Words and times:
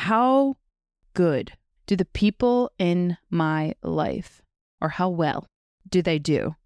how 0.00 0.56
good 1.12 1.52
do 1.86 1.94
the 1.94 2.06
people 2.06 2.70
in 2.78 3.18
my 3.28 3.74
life, 3.82 4.40
or 4.80 4.88
how 4.88 5.10
well 5.10 5.46
do 5.86 6.00
they 6.00 6.18
do 6.18 6.56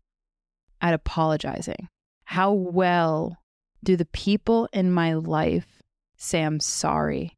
at 0.80 0.94
apologizing? 0.94 1.88
How 2.26 2.52
well 2.52 3.38
do 3.82 3.96
the 3.96 4.04
people 4.04 4.68
in 4.72 4.92
my 4.92 5.14
life 5.14 5.82
say 6.16 6.44
I'm 6.44 6.60
sorry 6.60 7.36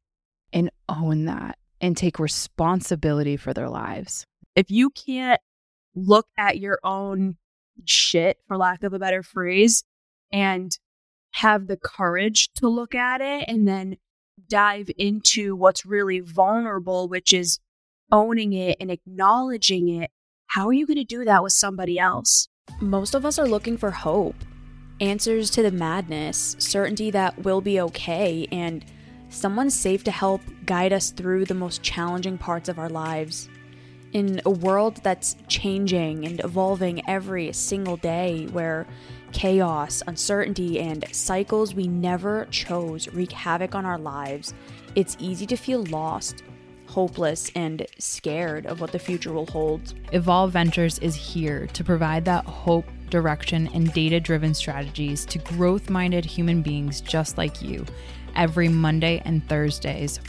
and 0.53 0.69
own 0.87 1.25
that 1.25 1.57
and 1.81 1.97
take 1.97 2.19
responsibility 2.19 3.35
for 3.35 3.51
their 3.51 3.69
lives? 3.69 4.23
If 4.55 4.69
you 4.69 4.91
can't 4.91 5.41
look 5.95 6.27
at 6.37 6.59
your 6.59 6.77
own 6.83 7.37
shit, 7.85 8.37
for 8.47 8.55
lack 8.55 8.83
of 8.83 8.93
a 8.93 8.99
better 8.99 9.23
phrase, 9.23 9.83
and 10.31 10.77
have 11.31 11.65
the 11.65 11.77
courage 11.77 12.51
to 12.57 12.67
look 12.67 12.93
at 12.93 13.19
it 13.19 13.45
and 13.47 13.67
then 13.67 13.97
dive 14.49 14.89
into 14.97 15.55
what's 15.55 15.85
really 15.85 16.19
vulnerable, 16.19 17.07
which 17.07 17.33
is 17.33 17.59
owning 18.11 18.53
it 18.53 18.77
and 18.79 18.91
acknowledging 18.91 19.89
it, 19.89 20.11
how 20.47 20.67
are 20.67 20.73
you 20.73 20.87
going 20.87 20.97
to 20.97 21.03
do 21.03 21.25
that 21.25 21.43
with 21.43 21.53
somebody 21.53 21.99
else? 21.99 22.47
Most 22.79 23.15
of 23.15 23.25
us 23.25 23.37
are 23.39 23.47
looking 23.47 23.77
for 23.77 23.91
hope, 23.91 24.35
answers 24.99 25.49
to 25.51 25.61
the 25.61 25.71
madness, 25.71 26.55
certainty 26.59 27.11
that 27.11 27.43
we'll 27.43 27.61
be 27.61 27.81
okay, 27.81 28.47
and 28.51 28.85
someone 29.29 29.69
safe 29.69 30.03
to 30.05 30.11
help 30.11 30.41
guide 30.65 30.93
us 30.93 31.11
through 31.11 31.45
the 31.45 31.53
most 31.53 31.83
challenging 31.83 32.37
parts 32.37 32.69
of 32.69 32.79
our 32.79 32.89
lives. 32.89 33.49
In 34.13 34.41
a 34.45 34.49
world 34.49 35.01
that's 35.03 35.35
changing 35.49 36.25
and 36.25 36.39
evolving 36.43 37.07
every 37.09 37.51
single 37.51 37.97
day, 37.97 38.47
where 38.51 38.87
chaos, 39.31 40.01
uncertainty, 40.07 40.79
and 40.79 41.05
cycles 41.11 41.73
we 41.73 41.87
never 41.87 42.45
chose 42.51 43.07
wreak 43.09 43.31
havoc 43.31 43.75
on 43.75 43.85
our 43.85 43.97
lives, 43.97 44.53
it's 44.95 45.17
easy 45.19 45.45
to 45.45 45.55
feel 45.55 45.83
lost, 45.85 46.43
hopeless, 46.87 47.51
and 47.55 47.85
scared 47.99 48.65
of 48.65 48.81
what 48.81 48.91
the 48.91 48.99
future 48.99 49.33
will 49.33 49.45
hold. 49.47 49.93
Evolve 50.11 50.51
Ventures 50.51 50.99
is 50.99 51.15
here 51.15 51.67
to 51.67 51.83
provide 51.83 52.25
that 52.25 52.45
hope, 52.45 52.85
direction, 53.09 53.69
and 53.73 53.93
data 53.93 54.19
driven 54.19 54.53
strategies 54.53 55.25
to 55.25 55.39
growth 55.39 55.89
minded 55.89 56.25
human 56.25 56.61
beings 56.61 57.01
just 57.01 57.37
like 57.37 57.61
you 57.61 57.85
every 58.35 58.69
Monday 58.69 59.21
and 59.25 59.47
Thursdays, 59.49 60.19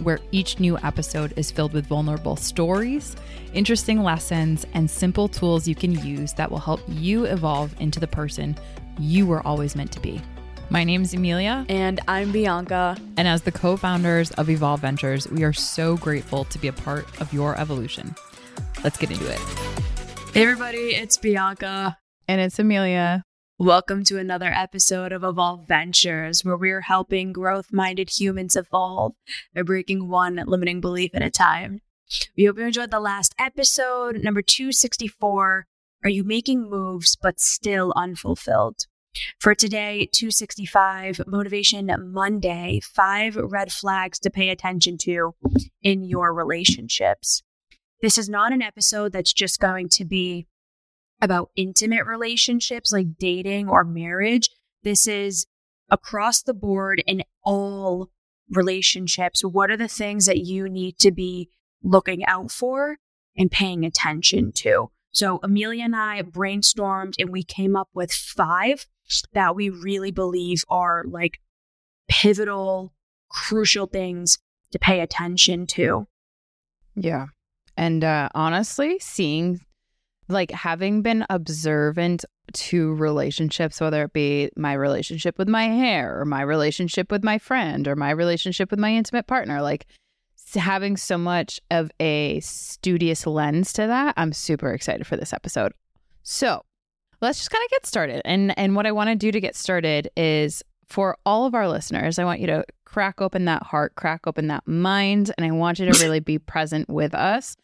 where 0.00 0.18
each 0.32 0.60
new 0.60 0.78
episode 0.78 1.32
is 1.36 1.50
filled 1.50 1.72
with 1.72 1.86
vulnerable 1.86 2.36
stories, 2.36 3.16
interesting 3.54 4.02
lessons, 4.02 4.66
and 4.74 4.90
simple 4.90 5.28
tools 5.28 5.66
you 5.66 5.74
can 5.74 5.92
use 5.92 6.32
that 6.34 6.50
will 6.50 6.58
help 6.58 6.80
you 6.88 7.24
evolve 7.24 7.74
into 7.80 8.00
the 8.00 8.06
person 8.06 8.56
you 8.98 9.26
were 9.26 9.46
always 9.46 9.76
meant 9.76 9.92
to 9.92 10.00
be. 10.00 10.20
My 10.68 10.82
name 10.82 11.02
is 11.02 11.14
Emilia. 11.14 11.64
And 11.68 12.00
I'm 12.08 12.32
Bianca. 12.32 12.96
And 13.16 13.28
as 13.28 13.42
the 13.42 13.52
co 13.52 13.76
founders 13.76 14.32
of 14.32 14.50
Evolve 14.50 14.80
Ventures, 14.80 15.28
we 15.28 15.44
are 15.44 15.52
so 15.52 15.96
grateful 15.96 16.44
to 16.46 16.58
be 16.58 16.68
a 16.68 16.72
part 16.72 17.06
of 17.20 17.32
your 17.32 17.58
evolution. 17.58 18.14
Let's 18.82 18.98
get 18.98 19.10
into 19.10 19.30
it. 19.30 19.38
Hey, 20.34 20.42
everybody, 20.42 20.94
it's 20.94 21.18
Bianca. 21.18 21.96
And 22.28 22.40
it's 22.40 22.58
Emilia. 22.58 23.22
Welcome 23.58 24.04
to 24.04 24.18
another 24.18 24.52
episode 24.54 25.12
of 25.12 25.24
Evolve 25.24 25.66
Ventures, 25.66 26.44
where 26.44 26.58
we 26.58 26.70
are 26.72 26.82
helping 26.82 27.32
growth 27.32 27.72
minded 27.72 28.10
humans 28.10 28.54
evolve 28.54 29.14
by 29.54 29.62
breaking 29.62 30.10
one 30.10 30.42
limiting 30.46 30.82
belief 30.82 31.12
at 31.14 31.22
a 31.22 31.30
time. 31.30 31.80
We 32.36 32.44
hope 32.44 32.58
you 32.58 32.66
enjoyed 32.66 32.90
the 32.90 33.00
last 33.00 33.34
episode, 33.38 34.22
number 34.22 34.42
264. 34.42 35.66
Are 36.04 36.10
you 36.10 36.22
making 36.22 36.68
moves 36.68 37.16
but 37.16 37.40
still 37.40 37.94
unfulfilled? 37.96 38.88
For 39.40 39.54
today, 39.54 40.10
265 40.12 41.22
Motivation 41.26 41.90
Monday, 42.12 42.80
five 42.84 43.36
red 43.36 43.72
flags 43.72 44.18
to 44.18 44.30
pay 44.30 44.50
attention 44.50 44.98
to 44.98 45.34
in 45.82 46.04
your 46.04 46.34
relationships. 46.34 47.42
This 48.02 48.18
is 48.18 48.28
not 48.28 48.52
an 48.52 48.60
episode 48.60 49.12
that's 49.12 49.32
just 49.32 49.60
going 49.60 49.88
to 49.92 50.04
be 50.04 50.46
about 51.20 51.50
intimate 51.56 52.06
relationships 52.06 52.92
like 52.92 53.18
dating 53.18 53.68
or 53.68 53.84
marriage. 53.84 54.50
This 54.82 55.06
is 55.06 55.46
across 55.90 56.42
the 56.42 56.54
board 56.54 57.02
in 57.06 57.22
all 57.42 58.10
relationships. 58.50 59.44
What 59.44 59.70
are 59.70 59.76
the 59.76 59.88
things 59.88 60.26
that 60.26 60.38
you 60.38 60.68
need 60.68 60.98
to 61.00 61.10
be 61.10 61.50
looking 61.82 62.24
out 62.26 62.50
for 62.50 62.98
and 63.36 63.50
paying 63.50 63.84
attention 63.84 64.52
to? 64.56 64.90
So, 65.10 65.40
Emilia 65.42 65.84
and 65.84 65.96
I 65.96 66.22
brainstormed 66.22 67.14
and 67.18 67.30
we 67.30 67.42
came 67.42 67.74
up 67.74 67.88
with 67.94 68.12
five 68.12 68.86
that 69.32 69.56
we 69.56 69.70
really 69.70 70.10
believe 70.10 70.62
are 70.68 71.04
like 71.08 71.40
pivotal, 72.08 72.92
crucial 73.30 73.86
things 73.86 74.38
to 74.72 74.78
pay 74.78 75.00
attention 75.00 75.66
to. 75.68 76.06
Yeah. 76.94 77.26
And 77.76 78.04
uh, 78.04 78.28
honestly, 78.34 78.98
seeing 78.98 79.60
like 80.28 80.50
having 80.50 81.02
been 81.02 81.24
observant 81.30 82.24
to 82.52 82.94
relationships, 82.94 83.80
whether 83.80 84.04
it 84.04 84.12
be 84.12 84.50
my 84.56 84.72
relationship 84.72 85.38
with 85.38 85.48
my 85.48 85.64
hair 85.64 86.20
or 86.20 86.24
my 86.24 86.42
relationship 86.42 87.10
with 87.10 87.24
my 87.24 87.38
friend 87.38 87.86
or 87.86 87.96
my 87.96 88.10
relationship 88.10 88.70
with 88.70 88.80
my 88.80 88.92
intimate 88.92 89.26
partner, 89.26 89.60
like 89.62 89.86
having 90.54 90.96
so 90.96 91.18
much 91.18 91.60
of 91.70 91.90
a 92.00 92.40
studious 92.40 93.26
lens 93.26 93.72
to 93.74 93.86
that, 93.86 94.14
I'm 94.16 94.32
super 94.32 94.72
excited 94.72 95.06
for 95.06 95.16
this 95.16 95.32
episode. 95.32 95.72
So 96.22 96.62
let's 97.20 97.38
just 97.38 97.50
kind 97.50 97.64
of 97.64 97.70
get 97.70 97.86
started. 97.86 98.22
And 98.24 98.56
and 98.58 98.76
what 98.76 98.86
I 98.86 98.92
want 98.92 99.10
to 99.10 99.16
do 99.16 99.32
to 99.32 99.40
get 99.40 99.56
started 99.56 100.10
is 100.16 100.62
for 100.86 101.16
all 101.26 101.46
of 101.46 101.54
our 101.54 101.68
listeners, 101.68 102.18
I 102.18 102.24
want 102.24 102.40
you 102.40 102.46
to 102.46 102.64
crack 102.84 103.20
open 103.20 103.44
that 103.46 103.64
heart, 103.64 103.96
crack 103.96 104.26
open 104.26 104.46
that 104.48 104.66
mind, 104.66 105.32
and 105.36 105.44
I 105.44 105.50
want 105.50 105.78
you 105.78 105.90
to 105.90 105.98
really 106.04 106.20
be 106.20 106.38
present 106.38 106.88
with 106.88 107.14
us 107.14 107.56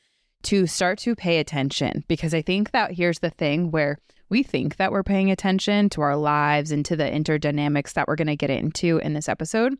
to 0.44 0.66
start 0.66 0.98
to 1.00 1.14
pay 1.14 1.38
attention 1.38 2.04
because 2.08 2.34
I 2.34 2.42
think 2.42 2.72
that 2.72 2.92
here's 2.92 3.20
the 3.20 3.30
thing 3.30 3.70
where 3.70 3.98
we 4.28 4.42
think 4.42 4.76
that 4.76 4.92
we're 4.92 5.03
paying 5.03 5.30
attention 5.30 5.91
to 5.91 6.00
our 6.00 6.16
lives 6.16 6.72
and 6.72 6.84
to 6.86 6.97
the 6.97 7.04
interdynamics 7.04 7.92
that 7.92 8.08
we're 8.08 8.16
going 8.16 8.28
to 8.28 8.36
get 8.36 8.50
into 8.50 8.98
in 8.98 9.12
this 9.12 9.28
episode. 9.28 9.75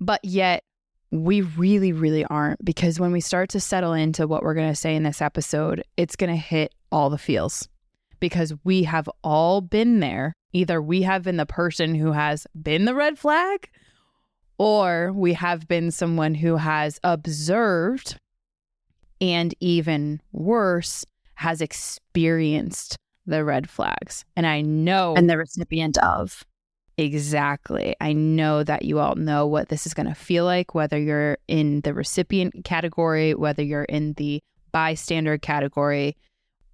But 0.00 0.24
yet, 0.24 0.62
we 1.10 1.42
really, 1.42 1.92
really 1.92 2.24
aren't 2.24 2.64
because 2.64 2.98
when 2.98 3.12
we 3.12 3.20
start 3.20 3.50
to 3.50 3.60
settle 3.60 3.92
into 3.92 4.26
what 4.26 4.42
we're 4.42 4.54
going 4.54 4.72
to 4.72 4.74
say 4.74 4.94
in 4.96 5.02
this 5.02 5.22
episode, 5.22 5.82
it's 5.96 6.16
going 6.16 6.30
to 6.30 6.36
hit 6.36 6.74
all 6.90 7.10
the 7.10 7.18
feels 7.18 7.68
because 8.18 8.52
we 8.64 8.84
have 8.84 9.08
all 9.22 9.60
been 9.60 10.00
there. 10.00 10.32
Either 10.52 10.80
we 10.80 11.02
have 11.02 11.22
been 11.22 11.36
the 11.36 11.46
person 11.46 11.94
who 11.94 12.12
has 12.12 12.46
been 12.60 12.86
the 12.86 12.94
red 12.94 13.18
flag, 13.18 13.68
or 14.58 15.12
we 15.12 15.34
have 15.34 15.68
been 15.68 15.90
someone 15.90 16.34
who 16.34 16.56
has 16.56 16.98
observed 17.04 18.18
and 19.20 19.54
even 19.60 20.20
worse, 20.32 21.04
has 21.34 21.60
experienced 21.60 22.96
the 23.26 23.44
red 23.44 23.68
flags. 23.68 24.24
And 24.36 24.46
I 24.46 24.60
know. 24.62 25.14
And 25.16 25.28
the 25.28 25.38
recipient 25.38 25.98
of. 25.98 26.44
Exactly. 26.98 27.94
I 28.00 28.14
know 28.14 28.64
that 28.64 28.84
you 28.84 28.98
all 29.00 29.16
know 29.16 29.46
what 29.46 29.68
this 29.68 29.86
is 29.86 29.92
going 29.92 30.06
to 30.08 30.14
feel 30.14 30.44
like, 30.44 30.74
whether 30.74 30.98
you're 30.98 31.36
in 31.46 31.82
the 31.82 31.92
recipient 31.92 32.64
category, 32.64 33.34
whether 33.34 33.62
you're 33.62 33.84
in 33.84 34.14
the 34.14 34.42
bystander 34.72 35.36
category, 35.36 36.16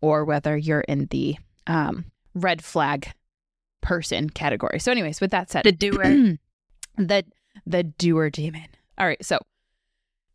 or 0.01 0.25
whether 0.25 0.57
you're 0.57 0.83
in 0.83 1.07
the 1.07 1.37
um, 1.67 2.05
red 2.35 2.63
flag 2.63 3.13
person 3.81 4.31
category. 4.31 4.79
So, 4.79 4.93
anyways, 4.93 5.21
with 5.21 5.33
that 5.33 5.51
said, 5.51 5.65
the 5.65 5.73
doer, 5.73 6.05
the 6.97 7.25
the 7.67 7.83
doer 7.83 8.31
demon. 8.31 8.69
All 8.99 9.07
right, 9.07 9.25
so 9.25 9.39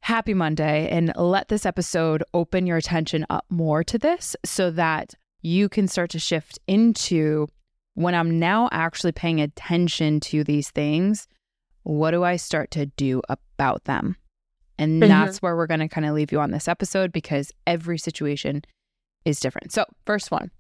happy 0.08 0.34
Monday, 0.34 0.88
and 0.88 1.12
let 1.18 1.50
this 1.50 1.66
episode 1.66 2.24
open 2.34 2.66
your 2.66 2.78
attention 2.78 3.26
up 3.30 3.44
more 3.50 3.84
to 3.84 3.98
this, 3.98 4.38
so 4.46 4.72
that 4.72 5.14
you 5.42 5.68
can 5.68 5.86
start 5.86 6.10
to 6.10 6.18
shift 6.18 6.58
into 6.66 7.46
when 7.96 8.16
I'm 8.16 8.40
now 8.40 8.70
actually 8.72 9.12
paying 9.12 9.42
attention 9.42 10.22
to 10.22 10.46
these 10.46 10.72
things. 10.72 11.28
What 11.84 12.12
do 12.12 12.24
I 12.24 12.38
start 12.38 12.72
to 12.72 12.86
do 12.86 13.22
about 13.28 13.84
them? 13.84 14.16
And 14.78 15.02
mm-hmm. 15.02 15.10
that's 15.10 15.42
where 15.42 15.58
we're 15.58 15.68
going 15.68 15.82
to 15.82 15.90
kind 15.90 16.08
of 16.08 16.16
leave 16.16 16.32
you 16.32 16.40
on 16.40 16.52
this 16.52 16.70
episode 16.70 17.12
because 17.12 17.52
every 17.66 17.98
situation 17.98 18.62
is 19.26 19.42
different. 19.42 19.74
So, 19.74 19.84
first 20.06 20.32
one, 20.32 20.52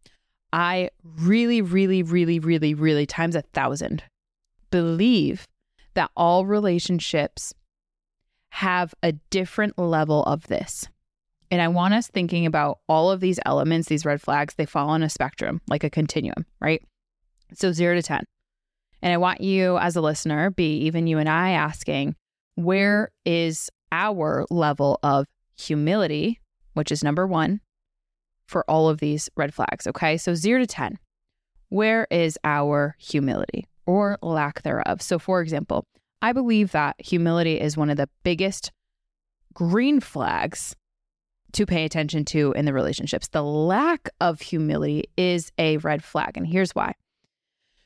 I 0.51 0.89
really, 1.03 1.61
really, 1.61 2.03
really, 2.03 2.39
really, 2.39 2.73
really 2.73 3.05
times 3.05 3.33
a 3.33 3.43
thousand 3.53 4.03
believe 4.71 5.47
that 5.93 6.11
all 6.17 6.45
relationships 6.45 7.53
have 8.51 8.93
a 9.03 9.13
different 9.29 9.77
level 9.77 10.23
of 10.23 10.47
this. 10.47 10.87
And 11.49 11.61
I 11.61 11.67
want 11.69 11.93
us 11.93 12.07
thinking 12.07 12.45
about 12.45 12.79
all 12.89 13.09
of 13.09 13.21
these 13.21 13.39
elements, 13.45 13.87
these 13.87 14.05
red 14.05 14.21
flags, 14.21 14.55
they 14.55 14.65
fall 14.65 14.89
on 14.89 15.03
a 15.03 15.09
spectrum, 15.09 15.61
like 15.67 15.83
a 15.83 15.89
continuum, 15.89 16.45
right? 16.59 16.83
So, 17.53 17.71
zero 17.71 17.95
to 17.95 18.01
10. 18.01 18.23
And 19.01 19.13
I 19.13 19.17
want 19.17 19.41
you 19.41 19.77
as 19.77 19.95
a 19.95 20.01
listener, 20.01 20.49
be 20.49 20.77
even 20.79 21.07
you 21.07 21.17
and 21.17 21.29
I 21.29 21.51
asking, 21.51 22.15
where 22.55 23.11
is 23.25 23.69
our 23.91 24.45
level 24.49 24.99
of 25.03 25.25
humility, 25.57 26.39
which 26.73 26.91
is 26.91 27.03
number 27.03 27.25
one, 27.25 27.61
for 28.47 28.69
all 28.69 28.89
of 28.89 28.99
these 28.99 29.29
red 29.37 29.53
flags. 29.53 29.87
Okay. 29.87 30.17
So 30.17 30.33
zero 30.33 30.59
to 30.59 30.67
10, 30.67 30.97
where 31.69 32.07
is 32.09 32.37
our 32.43 32.95
humility 32.99 33.67
or 33.85 34.17
lack 34.21 34.63
thereof? 34.63 35.01
So, 35.01 35.19
for 35.19 35.41
example, 35.41 35.85
I 36.21 36.33
believe 36.33 36.71
that 36.71 36.95
humility 36.99 37.59
is 37.59 37.77
one 37.77 37.89
of 37.89 37.97
the 37.97 38.09
biggest 38.23 38.71
green 39.53 39.99
flags 39.99 40.75
to 41.53 41.65
pay 41.65 41.85
attention 41.85 42.25
to 42.25 42.53
in 42.53 42.65
the 42.65 42.73
relationships. 42.73 43.27
The 43.29 43.43
lack 43.43 44.09
of 44.19 44.41
humility 44.41 45.05
is 45.15 45.51
a 45.57 45.77
red 45.77 46.03
flag. 46.03 46.37
And 46.37 46.45
here's 46.45 46.75
why. 46.75 46.93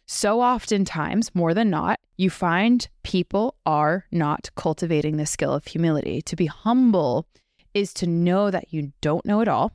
So 0.06 0.42
oftentimes, 0.42 1.34
more 1.34 1.54
than 1.54 1.70
not, 1.70 2.00
you 2.18 2.30
find 2.30 2.88
people 3.04 3.56
are 3.66 4.06
not 4.12 4.50
cultivating 4.56 5.18
the 5.18 5.26
skill 5.26 5.54
of 5.54 5.66
humility. 5.66 6.22
To 6.24 6.36
be 6.36 6.48
humble 6.48 7.28
is 7.74 7.94
to 7.96 8.08
know 8.08 8.52
that 8.52 8.74
you 8.74 8.92
don't 9.00 9.26
know 9.26 9.40
it 9.40 9.48
all 9.48 9.72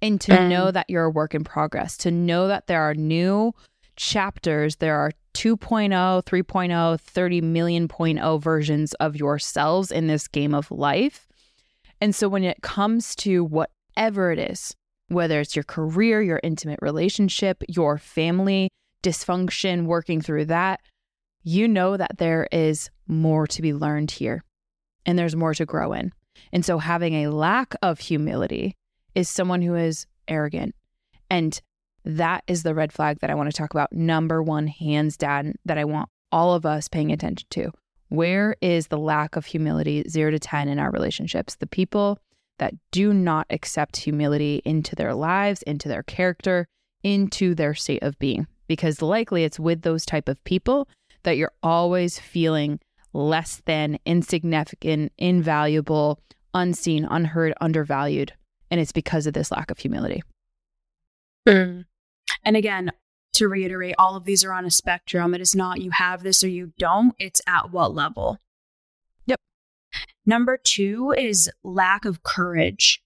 and 0.00 0.20
to 0.22 0.32
mm. 0.32 0.48
know 0.48 0.70
that 0.70 0.88
you're 0.88 1.04
a 1.04 1.10
work 1.10 1.34
in 1.34 1.44
progress, 1.44 1.96
to 1.98 2.10
know 2.10 2.48
that 2.48 2.66
there 2.66 2.82
are 2.82 2.94
new 2.94 3.54
chapters, 3.96 4.76
there 4.76 4.96
are 4.98 5.12
2.0, 5.34 5.90
3.0, 6.24 7.00
30 7.00 7.40
million 7.40 7.88
oh 8.20 8.38
versions 8.38 8.94
of 8.94 9.16
yourselves 9.16 9.90
in 9.90 10.06
this 10.06 10.28
game 10.28 10.54
of 10.54 10.70
life. 10.70 11.28
And 12.00 12.14
so 12.14 12.28
when 12.28 12.44
it 12.44 12.62
comes 12.62 13.14
to 13.16 13.44
whatever 13.44 14.32
it 14.32 14.38
is, 14.38 14.74
whether 15.08 15.40
it's 15.40 15.56
your 15.56 15.62
career, 15.64 16.22
your 16.22 16.40
intimate 16.42 16.80
relationship, 16.82 17.62
your 17.68 17.98
family 17.98 18.70
dysfunction, 19.02 19.86
working 19.86 20.20
through 20.20 20.46
that, 20.46 20.80
you 21.42 21.66
know 21.68 21.96
that 21.96 22.18
there 22.18 22.48
is 22.52 22.90
more 23.06 23.46
to 23.46 23.62
be 23.62 23.72
learned 23.72 24.10
here 24.10 24.42
and 25.04 25.18
there's 25.18 25.36
more 25.36 25.54
to 25.54 25.66
grow 25.66 25.92
in. 25.92 26.12
And 26.52 26.64
so 26.64 26.78
having 26.78 27.14
a 27.14 27.30
lack 27.30 27.74
of 27.82 27.98
humility 27.98 28.74
is 29.14 29.28
someone 29.28 29.62
who 29.62 29.74
is 29.74 30.06
arrogant. 30.28 30.74
And 31.30 31.60
that 32.04 32.44
is 32.46 32.62
the 32.62 32.74
red 32.74 32.92
flag 32.92 33.20
that 33.20 33.30
I 33.30 33.34
want 33.34 33.50
to 33.50 33.56
talk 33.56 33.72
about. 33.72 33.92
Number 33.92 34.42
one, 34.42 34.66
hands 34.66 35.16
down, 35.16 35.54
that 35.64 35.78
I 35.78 35.84
want 35.84 36.08
all 36.30 36.54
of 36.54 36.66
us 36.66 36.88
paying 36.88 37.12
attention 37.12 37.46
to. 37.50 37.70
Where 38.08 38.56
is 38.60 38.88
the 38.88 38.98
lack 38.98 39.36
of 39.36 39.46
humility, 39.46 40.04
zero 40.08 40.30
to 40.30 40.38
10, 40.38 40.68
in 40.68 40.78
our 40.78 40.90
relationships? 40.90 41.56
The 41.56 41.66
people 41.66 42.18
that 42.58 42.74
do 42.90 43.14
not 43.14 43.46
accept 43.50 43.96
humility 43.96 44.60
into 44.64 44.94
their 44.94 45.14
lives, 45.14 45.62
into 45.62 45.88
their 45.88 46.02
character, 46.02 46.66
into 47.02 47.54
their 47.54 47.74
state 47.74 48.02
of 48.02 48.18
being. 48.18 48.46
Because 48.68 49.02
likely 49.02 49.44
it's 49.44 49.58
with 49.58 49.82
those 49.82 50.04
type 50.04 50.28
of 50.28 50.42
people 50.44 50.88
that 51.22 51.36
you're 51.36 51.52
always 51.62 52.18
feeling 52.18 52.80
less 53.12 53.62
than, 53.66 53.98
insignificant, 54.04 55.12
invaluable, 55.18 56.20
unseen, 56.54 57.06
unheard, 57.10 57.54
undervalued. 57.60 58.32
And 58.70 58.80
it's 58.80 58.92
because 58.92 59.26
of 59.26 59.34
this 59.34 59.50
lack 59.50 59.70
of 59.70 59.78
humility. 59.78 60.22
Mm. 61.48 61.84
And 62.44 62.56
again, 62.56 62.92
to 63.34 63.48
reiterate, 63.48 63.94
all 63.98 64.16
of 64.16 64.24
these 64.24 64.44
are 64.44 64.52
on 64.52 64.64
a 64.64 64.70
spectrum. 64.70 65.34
It 65.34 65.40
is 65.40 65.54
not 65.54 65.80
you 65.80 65.90
have 65.92 66.22
this 66.22 66.44
or 66.44 66.48
you 66.48 66.72
don't, 66.78 67.14
it's 67.18 67.40
at 67.46 67.70
what 67.70 67.94
level. 67.94 68.38
Yep. 69.26 69.40
Number 70.26 70.58
two 70.62 71.14
is 71.16 71.50
lack 71.62 72.04
of 72.04 72.22
courage. 72.22 73.02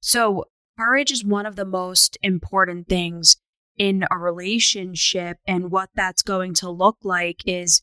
So, 0.00 0.44
courage 0.78 1.12
is 1.12 1.24
one 1.24 1.46
of 1.46 1.56
the 1.56 1.64
most 1.64 2.16
important 2.22 2.88
things 2.88 3.36
in 3.76 4.04
a 4.10 4.18
relationship. 4.18 5.38
And 5.46 5.70
what 5.70 5.90
that's 5.94 6.22
going 6.22 6.54
to 6.54 6.70
look 6.70 6.98
like 7.02 7.42
is 7.46 7.82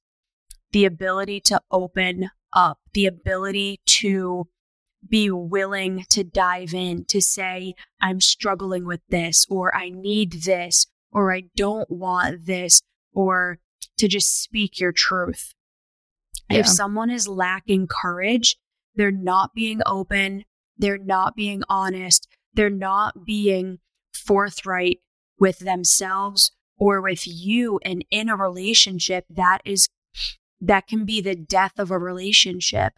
the 0.72 0.86
ability 0.86 1.40
to 1.42 1.62
open 1.72 2.30
up, 2.54 2.80
the 2.94 3.06
ability 3.06 3.80
to 3.86 4.48
be 5.08 5.30
willing 5.32 6.06
to 6.10 6.24
dive 6.24 6.74
in, 6.74 7.06
to 7.06 7.22
say, 7.22 7.76
I'm 8.02 8.22
struggling 8.22 8.86
with 8.86 9.02
this, 9.10 9.46
or 9.50 9.76
I 9.76 9.90
need 9.90 10.44
this, 10.44 10.88
or 11.12 11.34
I 11.34 11.44
don't 11.56 11.90
want 11.90 12.46
this, 12.46 12.82
or 13.14 13.60
to 13.98 14.08
just 14.08 14.42
speak 14.42 14.80
your 14.80 14.92
truth. 14.92 15.54
Yeah. 16.50 16.60
If 16.60 16.68
someone 16.68 17.10
is 17.10 17.28
lacking 17.28 17.88
courage, 17.88 18.58
they're 18.96 19.12
not 19.12 19.54
being 19.54 19.82
open, 19.86 20.46
they're 20.78 20.98
not 20.98 21.36
being 21.36 21.64
honest, 21.70 22.28
they're 22.54 22.70
not 22.70 23.26
being 23.26 23.80
forthright 24.14 25.00
with 25.40 25.60
themselves 25.60 26.52
or 26.78 27.02
with 27.02 27.26
you 27.26 27.80
and 27.84 28.04
in 28.10 28.30
a 28.30 28.36
relationship 28.36 29.26
that 29.30 29.62
is 29.66 29.88
that 30.62 30.88
can 30.88 31.06
be 31.06 31.22
the 31.22 31.36
death 31.36 31.74
of 31.78 31.92
a 31.92 31.98
relationship 31.98 32.94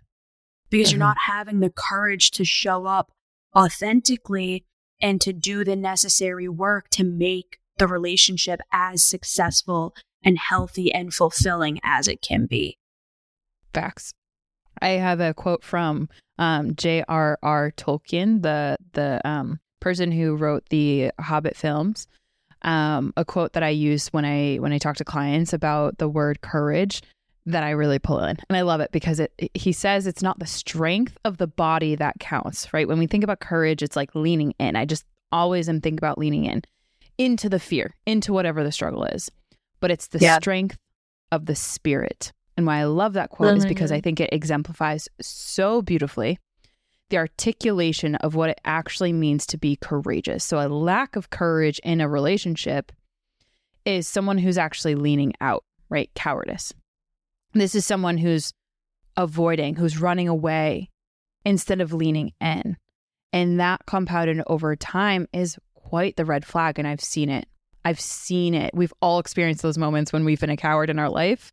because 0.72 0.88
mm-hmm. 0.88 0.98
you're 0.98 1.08
not 1.08 1.18
having 1.28 1.60
the 1.60 1.70
courage 1.70 2.32
to 2.32 2.44
show 2.44 2.88
up 2.88 3.12
authentically 3.56 4.66
and 5.00 5.22
to 5.22 5.34
do 5.34 5.64
the 5.64 5.76
necessary 5.76 6.48
work 6.48 6.90
to 6.90 7.04
make 7.04 7.60
the 7.78 7.88
relationship 7.88 8.62
as 8.72 9.04
successful 9.04 9.94
and 10.24 10.38
healthy 10.38 10.92
and 10.92 11.14
fulfilling 11.14 11.80
as 11.84 12.08
it 12.08 12.22
can 12.22 12.46
be. 12.46 12.78
Facts. 13.74 14.14
I 14.82 14.90
have 14.90 15.20
a 15.20 15.34
quote 15.34 15.64
from 15.64 16.10
um, 16.38 16.76
J.R.R. 16.76 17.72
Tolkien, 17.78 18.42
the 18.42 18.78
the 18.94 19.22
um, 19.28 19.60
person 19.80 20.12
who 20.12 20.36
wrote 20.36 20.64
the 20.70 21.12
Hobbit 21.20 21.56
films. 21.56 22.08
Um, 22.64 23.12
a 23.18 23.26
quote 23.26 23.54
that 23.54 23.64
I 23.64 23.70
use 23.70 24.08
when 24.10 24.26
I 24.26 24.58
when 24.58 24.72
I 24.72 24.78
talk 24.78 24.98
to 24.98 25.04
clients 25.04 25.54
about 25.54 25.98
the 25.98 26.08
word 26.08 26.42
courage 26.42 27.02
that 27.46 27.64
I 27.64 27.72
really 27.72 28.00
pull 28.00 28.24
in. 28.24 28.38
And 28.50 28.58
I 28.58 28.62
love 28.62 28.82
it 28.82 28.92
because 28.92 29.20
it, 29.20 29.34
it, 29.38 29.52
he 29.54 29.72
says 29.72 30.06
it's 30.06 30.22
not 30.22 30.40
the 30.40 30.46
strength 30.46 31.18
of 31.26 31.38
the 31.38 31.48
body 31.48 31.96
that 31.96 32.20
counts, 32.20 32.72
right? 32.74 32.88
When 32.88 33.00
we 33.00 33.08
think 33.08 33.24
about 33.24 33.40
courage, 33.40 33.82
it's 33.82 33.96
like 33.96 34.14
leaning 34.14 34.54
in. 34.60 34.76
I 34.76 34.86
just 34.86 35.06
always 35.32 35.68
am 35.68 35.82
thinking 35.82 35.98
about 35.98 36.18
leaning 36.18 36.46
in 36.46 36.62
into 37.18 37.50
the 37.50 37.60
fear, 37.60 37.96
into 38.06 38.34
whatever 38.34 38.64
the 38.64 38.72
struggle 38.72 39.04
is. 39.06 39.30
But 39.80 39.92
it's 39.92 40.08
the 40.08 40.20
yeah. 40.20 40.38
strength 40.38 40.78
of 41.32 41.46
the 41.46 41.56
spirit. 41.56 42.32
And 42.58 42.66
why 42.68 42.78
I 42.78 42.84
love 42.84 43.14
that 43.14 43.30
quote 43.30 43.54
oh 43.54 43.58
is 43.58 43.66
because 43.66 43.90
God. 43.90 43.96
I 43.96 43.98
mm-hmm. 43.98 44.04
think 44.04 44.20
it 44.20 44.30
exemplifies 44.32 45.08
so 45.20 45.82
beautifully 45.82 46.38
the 47.10 47.18
articulation 47.18 48.16
of 48.16 48.36
what 48.36 48.50
it 48.50 48.62
actually 48.64 49.14
means 49.14 49.46
to 49.46 49.58
be 49.58 49.76
courageous. 49.76 50.46
So 50.46 50.60
a 50.60 50.70
lack 50.70 51.16
of 51.16 51.30
courage 51.30 51.80
in 51.84 52.02
a 52.02 52.08
relationship 52.08 52.92
is 53.86 54.08
someone 54.08 54.38
who's 54.38 54.58
actually 54.58 54.96
leaning 54.96 55.34
out, 55.42 55.64
right? 55.90 56.10
Cowardice. 56.16 56.74
This 57.54 57.76
is 57.76 57.86
someone 57.86 58.18
who's 58.18 58.54
avoiding, 59.18 59.76
who's 59.76 60.00
running 60.00 60.28
away 60.28 60.90
instead 61.46 61.82
of 61.82 61.94
leaning 61.94 62.32
in. 62.40 62.78
And 63.34 63.60
that 63.60 63.86
compounded 63.86 64.42
over 64.48 64.76
time 64.76 65.28
is 65.34 65.58
quite 65.74 66.16
the 66.16 66.26
red 66.26 66.46
flag. 66.46 66.80
And 66.80 66.88
I've 66.88 67.02
seen 67.02 67.30
it. 67.30 67.48
I've 67.84 68.00
seen 68.00 68.54
it. 68.54 68.72
We've 68.74 68.94
all 69.02 69.20
experienced 69.20 69.64
those 69.64 69.78
moments 69.78 70.14
when 70.14 70.26
we've 70.26 70.40
been 70.40 70.50
a 70.50 70.58
coward 70.58 70.90
in 70.90 71.00
our 71.00 71.10
life. 71.10 71.52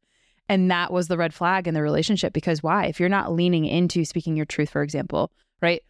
And 0.49 0.71
that 0.71 0.93
was 0.93 1.09
the 1.09 1.19
red 1.19 1.35
flag 1.35 1.69
in 1.69 1.75
the 1.75 1.83
relationship 1.83 2.33
because 2.33 2.63
why? 2.63 2.87
If 2.87 3.01
you're 3.01 3.09
not 3.09 3.33
leaning 3.33 3.65
into 3.67 4.05
speaking 4.05 4.37
your 4.37 4.47
truth, 4.47 4.71
for 4.71 4.83
example, 4.83 5.31
right? 5.61 5.83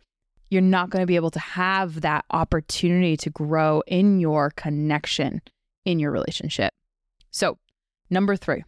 You're 0.50 0.62
not 0.62 0.90
going 0.90 1.02
to 1.02 1.06
be 1.06 1.16
able 1.16 1.30
to 1.32 1.38
have 1.38 2.00
that 2.00 2.24
opportunity 2.30 3.16
to 3.18 3.30
grow 3.30 3.82
in 3.86 4.18
your 4.18 4.50
connection 4.50 5.42
in 5.84 5.98
your 5.98 6.10
relationship. 6.10 6.72
So, 7.30 7.58
number 8.10 8.34
three, 8.34 8.64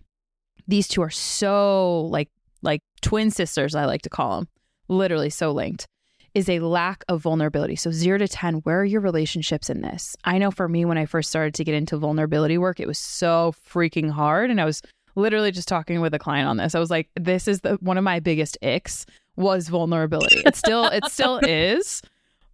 these 0.71 0.89
two 0.89 1.03
are 1.03 1.11
so 1.11 2.03
like 2.11 2.29
like 2.62 2.83
twin 3.00 3.31
sisters 3.31 3.75
i 3.75 3.85
like 3.85 4.03
to 4.03 4.11
call 4.11 4.37
them 4.37 4.49
literally 4.89 5.31
so 5.31 5.50
linked 5.50 5.87
is 6.33 6.49
a 6.49 6.61
lack 6.61 7.03
of 7.09 7.21
vulnerability. 7.21 7.75
So 7.75 7.91
0 7.91 8.19
to 8.19 8.29
10 8.29 8.57
where 8.59 8.81
are 8.81 8.85
your 8.85 9.00
relationships 9.00 9.69
in 9.69 9.81
this? 9.81 10.15
I 10.23 10.39
know 10.39 10.53
for 10.53 10.69
me 10.69 10.85
when 10.85 10.99
i 10.99 11.07
first 11.07 11.29
started 11.29 11.55
to 11.55 11.65
get 11.65 11.75
into 11.75 11.97
vulnerability 11.97 12.57
work 12.59 12.79
it 12.81 12.87
was 12.87 12.99
so 12.99 13.53
freaking 13.69 14.11
hard 14.11 14.50
and 14.50 14.61
i 14.61 14.65
was 14.65 14.83
literally 15.17 15.50
just 15.50 15.67
talking 15.69 16.00
with 16.00 16.15
a 16.15 16.19
client 16.19 16.49
on 16.49 16.57
this. 16.57 16.75
I 16.75 16.79
was 16.79 16.91
like 16.91 17.09
this 17.17 17.49
is 17.49 17.61
the 17.61 17.75
one 17.81 17.99
of 17.99 18.05
my 18.05 18.21
biggest 18.21 18.57
icks 18.62 19.07
was 19.37 19.69
vulnerability. 19.69 20.43
It 20.47 20.57
still 20.57 20.85
it 20.87 21.05
still 21.07 21.39
is 21.43 22.03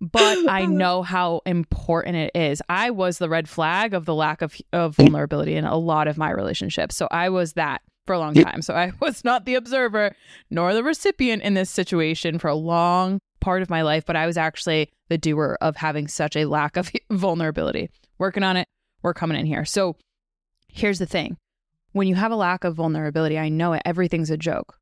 but 0.01 0.49
I 0.49 0.67
know 0.67 1.03
how 1.03 1.41
important 1.47 2.17
it 2.17 2.31
is. 2.35 2.63
I 2.69 2.91
was 2.91 3.19
the 3.19 3.29
red 3.29 3.49
flag 3.49 3.95
of 3.95 4.05
the 4.05 4.15
lack 4.15 4.43
of, 4.43 4.55
of 4.73 4.97
mm. 4.97 5.05
vulnerability 5.05 5.55
in 5.55 5.65
a 5.65 5.77
lot 5.77 6.09
of 6.09 6.19
my 6.19 6.31
relationships. 6.31 6.97
So 6.97 7.09
I 7.11 7.29
was 7.29 7.55
that 7.55 7.83
for 8.07 8.13
a 8.13 8.19
long 8.19 8.35
time. 8.35 8.63
So 8.63 8.75
I 8.75 8.93
was 9.01 9.25
not 9.25 9.45
the 9.45 9.55
observer 9.55 10.15
nor 10.51 10.75
the 10.75 10.83
recipient 10.83 11.43
in 11.43 11.55
this 11.55 11.71
situation 11.71 12.39
for 12.39 12.49
a 12.49 12.55
long 12.55 13.21
part 13.41 13.63
of 13.63 13.71
my 13.71 13.83
life, 13.83 14.05
but 14.07 14.17
I 14.17 14.27
was 14.27 14.37
actually 14.37 14.91
the 15.09 15.19
doer 15.19 15.59
of 15.61 15.77
having 15.77 16.09
such 16.09 16.37
a 16.37 16.47
lack 16.47 16.77
of 16.77 16.91
vulnerability. 17.11 17.91
Working 18.19 18.43
on 18.43 18.57
it, 18.57 18.69
we're 19.03 19.15
coming 19.15 19.39
in 19.39 19.47
here. 19.47 19.65
So 19.65 19.97
here's 20.69 20.99
the 20.99 21.07
thing 21.07 21.37
when 21.93 22.09
you 22.09 22.15
have 22.15 22.33
a 22.33 22.37
lack 22.37 22.65
of 22.65 22.75
vulnerability, 22.75 23.39
I 23.39 23.49
know 23.49 23.73
it, 23.73 23.83
everything's 23.85 24.31
a 24.31 24.37
joke. 24.37 24.79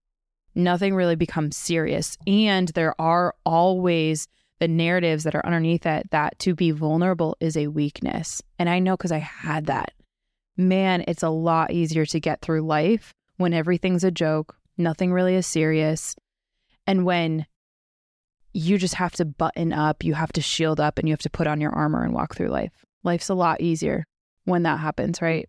Nothing 0.55 0.95
really 0.95 1.17
becomes 1.17 1.57
serious. 1.57 2.17
And 2.27 2.69
there 2.69 3.01
are 3.01 3.35
always 3.45 4.29
the 4.61 4.69
narratives 4.69 5.25
that 5.25 5.35
are 5.35 5.45
underneath 5.45 5.85
it 5.85 6.11
that 6.11 6.39
to 6.41 6.55
be 6.55 6.71
vulnerable 6.71 7.37
is 7.41 7.57
a 7.57 7.67
weakness. 7.69 8.41
And 8.59 8.69
I 8.69 8.79
know 8.79 8.97
because 8.97 9.13
I 9.13 9.19
had 9.19 9.67
that 9.67 9.93
man, 10.57 11.05
it's 11.07 11.23
a 11.23 11.29
lot 11.29 11.71
easier 11.73 12.07
to 12.07 12.21
get 12.21 12.41
through 12.41 12.63
life 12.63 13.15
when 13.37 13.53
everything's 13.53 14.05
a 14.05 14.11
joke, 14.11 14.57
nothing 14.77 15.13
really 15.13 15.35
is 15.35 15.47
serious, 15.47 16.15
and 16.87 17.05
when 17.05 17.47
you 18.53 18.79
just 18.79 18.95
have 18.95 19.13
to 19.13 19.25
button 19.25 19.73
up, 19.73 20.05
you 20.05 20.15
have 20.15 20.33
to 20.33 20.41
shield 20.41 20.79
up, 20.79 20.99
and 20.99 21.09
you 21.09 21.13
have 21.13 21.21
to 21.21 21.31
put 21.31 21.47
on 21.47 21.61
your 21.61 21.73
armor 21.73 22.05
and 22.05 22.15
walk 22.15 22.37
through 22.37 22.49
life. 22.49 22.85
Life's 23.03 23.29
a 23.29 23.35
lot 23.35 23.61
easier 23.61 24.07
when 24.45 24.63
that 24.63 24.79
happens, 24.79 25.21
right? 25.21 25.49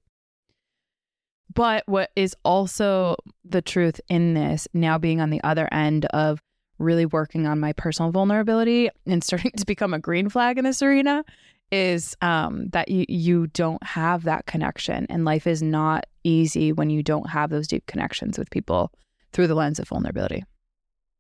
But 1.54 1.84
what 1.86 2.10
is 2.16 2.36
also 2.44 3.16
the 3.44 3.62
truth 3.62 4.02
in 4.10 4.34
this, 4.34 4.68
now 4.74 4.98
being 4.98 5.22
on 5.22 5.30
the 5.30 5.44
other 5.44 5.72
end 5.72 6.06
of 6.06 6.42
really 6.80 7.06
working 7.06 7.48
on 7.48 7.60
my 7.60 7.74
personal 7.74 8.12
vulnerability 8.12 8.90
and 9.06 9.24
starting 9.24 9.52
to 9.58 9.66
become 9.66 9.94
a 9.94 10.00
green 10.00 10.30
flag 10.30 10.58
in 10.58 10.66
this 10.66 10.82
arena 10.82 11.24
is 11.72 12.16
um, 12.22 12.68
that 12.70 12.90
you 12.90 13.06
you 13.10 13.48
don't 13.48 13.84
have 13.84 14.24
that 14.24 14.46
connection, 14.46 15.06
and 15.10 15.26
life 15.26 15.48
is 15.48 15.62
not 15.62 16.06
easy 16.24 16.72
when 16.72 16.90
you 16.90 17.04
don't 17.04 17.30
have 17.30 17.50
those 17.50 17.68
deep 17.68 17.86
connections 17.88 18.38
with 18.38 18.50
people 18.50 18.92
through 19.34 19.48
the 19.48 19.56
lens 19.56 19.80
of 19.80 19.88
vulnerability. 19.88 20.44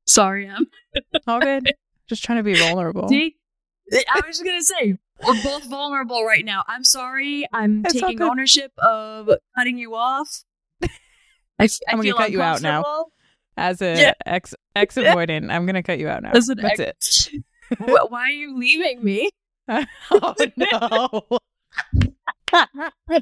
Sorry, 0.08 0.48
Em. 0.48 0.68
All 1.28 1.40
good. 1.40 1.74
Just 2.08 2.24
trying 2.24 2.38
to 2.38 2.44
be 2.44 2.56
vulnerable. 2.56 3.10
See, 3.10 3.36
I 3.92 4.22
was 4.28 4.40
gonna 4.42 4.62
say 4.64 4.98
we're 5.26 5.44
both 5.44 5.66
vulnerable 5.66 6.24
right 6.24 6.46
now. 6.46 6.64
I'm 6.68 6.84
sorry. 6.84 7.48
I'm 7.52 7.84
It's 7.86 7.94
taking 7.94 8.22
ownership 8.22 8.72
of 8.78 9.30
cutting 9.58 9.78
you 9.78 9.96
off. 9.96 10.44
I, 11.60 11.68
am 11.90 11.98
gonna 11.98 12.14
cut 12.14 12.32
you 12.32 12.42
out 12.42 12.62
now. 12.62 13.06
As 13.58 13.82
an 13.82 13.98
Yeah. 13.98 14.14
ex 14.26 14.54
ex 14.76 14.96
avoidant, 14.96 15.52
I'm 15.52 15.66
gonna 15.66 15.82
cut 15.84 15.98
you 16.00 16.08
out 16.10 16.22
now. 16.22 16.32
That's 16.34 16.50
Wh- 17.80 18.12
Why 18.12 18.24
are 18.26 18.30
you 18.30 18.58
leaving 18.58 19.04
me? 19.04 19.30
oh 20.12 20.36
no. 20.56 21.40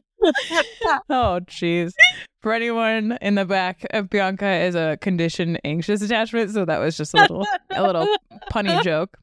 oh 1.10 1.40
jeez. 1.48 1.94
For 2.42 2.54
anyone 2.54 3.18
in 3.22 3.36
the 3.36 3.46
back, 3.46 3.86
uh, 3.94 4.02
Bianca 4.02 4.50
is 4.50 4.76
a 4.76 4.98
conditioned 5.02 5.60
anxious 5.64 6.02
attachment, 6.02 6.52
so 6.52 6.66
that 6.66 6.80
was 6.80 6.98
just 6.98 7.14
a 7.14 7.18
little 7.18 7.48
a 7.72 7.82
little 7.82 8.08
punny 8.52 8.84
joke. 8.84 9.18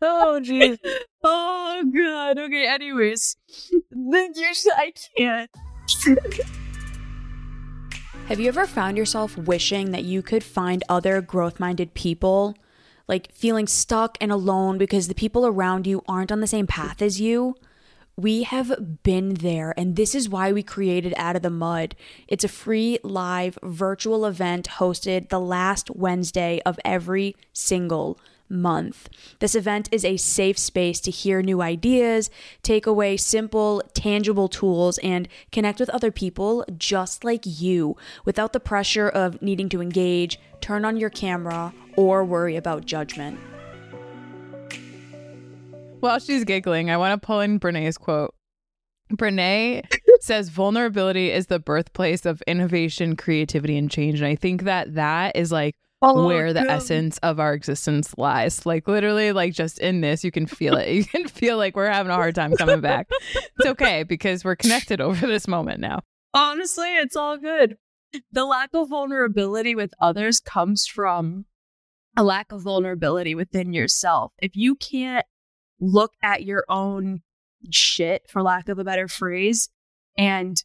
oh 0.00 0.40
jeez. 0.42 0.78
Oh 1.22 1.84
god. 1.94 2.38
Okay. 2.38 2.66
Anyways, 2.66 3.36
then 3.90 4.32
you. 4.34 4.52
I 4.74 4.92
can't. 5.16 5.50
Have 8.28 8.40
you 8.40 8.48
ever 8.48 8.66
found 8.66 8.98
yourself 8.98 9.38
wishing 9.38 9.90
that 9.92 10.04
you 10.04 10.20
could 10.20 10.44
find 10.44 10.84
other 10.86 11.22
growth 11.22 11.58
minded 11.58 11.94
people? 11.94 12.54
Like 13.06 13.32
feeling 13.32 13.66
stuck 13.66 14.18
and 14.20 14.30
alone 14.30 14.76
because 14.76 15.08
the 15.08 15.14
people 15.14 15.46
around 15.46 15.86
you 15.86 16.02
aren't 16.06 16.30
on 16.30 16.40
the 16.40 16.46
same 16.46 16.66
path 16.66 17.00
as 17.00 17.18
you? 17.22 17.56
We 18.16 18.42
have 18.42 19.02
been 19.02 19.32
there, 19.32 19.72
and 19.78 19.96
this 19.96 20.14
is 20.14 20.28
why 20.28 20.52
we 20.52 20.62
created 20.62 21.14
Out 21.16 21.36
of 21.36 21.42
the 21.42 21.48
Mud. 21.48 21.96
It's 22.26 22.44
a 22.44 22.48
free 22.48 22.98
live 23.02 23.58
virtual 23.62 24.26
event 24.26 24.68
hosted 24.72 25.30
the 25.30 25.40
last 25.40 25.90
Wednesday 25.90 26.60
of 26.66 26.78
every 26.84 27.34
single 27.54 28.20
month. 28.48 29.08
This 29.38 29.54
event 29.54 29.88
is 29.92 30.04
a 30.04 30.16
safe 30.16 30.58
space 30.58 31.00
to 31.00 31.10
hear 31.10 31.42
new 31.42 31.62
ideas, 31.62 32.30
take 32.62 32.86
away 32.86 33.16
simple, 33.16 33.82
tangible 33.94 34.48
tools, 34.48 34.98
and 34.98 35.28
connect 35.52 35.80
with 35.80 35.90
other 35.90 36.10
people 36.10 36.64
just 36.76 37.24
like 37.24 37.42
you 37.44 37.96
without 38.24 38.52
the 38.52 38.60
pressure 38.60 39.08
of 39.08 39.40
needing 39.42 39.68
to 39.68 39.82
engage, 39.82 40.38
turn 40.60 40.84
on 40.84 40.96
your 40.96 41.10
camera, 41.10 41.72
or 41.96 42.24
worry 42.24 42.56
about 42.56 42.86
judgment. 42.86 43.38
While 46.00 46.20
she's 46.20 46.44
giggling, 46.44 46.90
I 46.90 46.96
want 46.96 47.20
to 47.20 47.26
pull 47.26 47.40
in 47.40 47.58
Brene's 47.58 47.98
quote. 47.98 48.34
Brene 49.12 49.84
says 50.20 50.48
vulnerability 50.48 51.30
is 51.30 51.46
the 51.46 51.58
birthplace 51.58 52.26
of 52.26 52.42
innovation, 52.46 53.16
creativity, 53.16 53.76
and 53.76 53.90
change. 53.90 54.20
And 54.20 54.28
I 54.28 54.36
think 54.36 54.62
that 54.64 54.94
that 54.94 55.34
is 55.36 55.50
like 55.50 55.74
where 56.00 56.52
the 56.52 56.60
essence 56.60 57.18
of 57.18 57.40
our 57.40 57.54
existence 57.54 58.14
lies. 58.16 58.64
Like 58.64 58.86
literally, 58.86 59.32
like 59.32 59.52
just 59.52 59.78
in 59.78 60.00
this, 60.00 60.22
you 60.24 60.30
can 60.30 60.46
feel 60.46 60.76
it. 60.76 60.88
You 60.98 61.04
can 61.04 61.28
feel 61.28 61.56
like 61.56 61.76
we're 61.76 61.90
having 61.90 62.10
a 62.10 62.14
hard 62.14 62.34
time 62.34 62.54
coming 62.56 62.80
back. 62.80 63.08
It's 63.34 63.66
okay 63.66 64.02
because 64.02 64.44
we're 64.44 64.56
connected 64.56 65.00
over 65.00 65.26
this 65.26 65.48
moment 65.48 65.80
now. 65.80 66.02
Honestly, 66.34 66.96
it's 66.96 67.16
all 67.16 67.36
good. 67.36 67.76
The 68.32 68.44
lack 68.44 68.70
of 68.74 68.88
vulnerability 68.88 69.74
with 69.74 69.92
others 70.00 70.40
comes 70.40 70.86
from 70.86 71.44
a 72.16 72.22
lack 72.24 72.52
of 72.52 72.62
vulnerability 72.62 73.34
within 73.34 73.72
yourself. 73.72 74.32
If 74.40 74.52
you 74.54 74.74
can't 74.76 75.26
look 75.80 76.12
at 76.22 76.44
your 76.44 76.64
own 76.68 77.20
shit, 77.70 78.22
for 78.28 78.42
lack 78.42 78.68
of 78.68 78.78
a 78.78 78.84
better 78.84 79.08
phrase, 79.08 79.68
and 80.16 80.62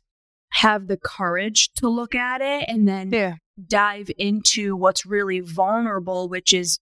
have 0.54 0.88
the 0.88 0.98
courage 0.98 1.72
to 1.74 1.90
look 1.90 2.16
at 2.16 2.42
it 2.42 2.66
and 2.68 2.88
then 2.88 3.12
Yeah. 3.12 3.36
Dive 3.68 4.10
into 4.18 4.76
what's 4.76 5.06
really 5.06 5.40
vulnerable, 5.40 6.28
which 6.30 6.54
is 6.54 6.80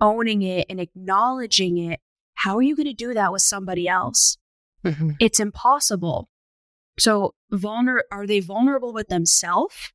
owning 0.00 0.42
it 0.42 0.66
and 0.68 0.80
acknowledging 0.80 1.78
it, 1.78 2.00
how 2.34 2.56
are 2.56 2.62
you 2.62 2.76
going 2.76 2.86
to 2.86 2.92
do 2.92 3.14
that 3.14 3.32
with 3.32 3.42
somebody 3.42 3.88
else? 3.88 4.36
Mm-hmm. 4.84 5.10
It's 5.20 5.40
impossible. 5.40 6.28
So, 6.98 7.34
vulner 7.52 8.00
are 8.10 8.26
they 8.26 8.40
vulnerable 8.40 8.92
with 8.92 9.08
themselves? 9.08 9.92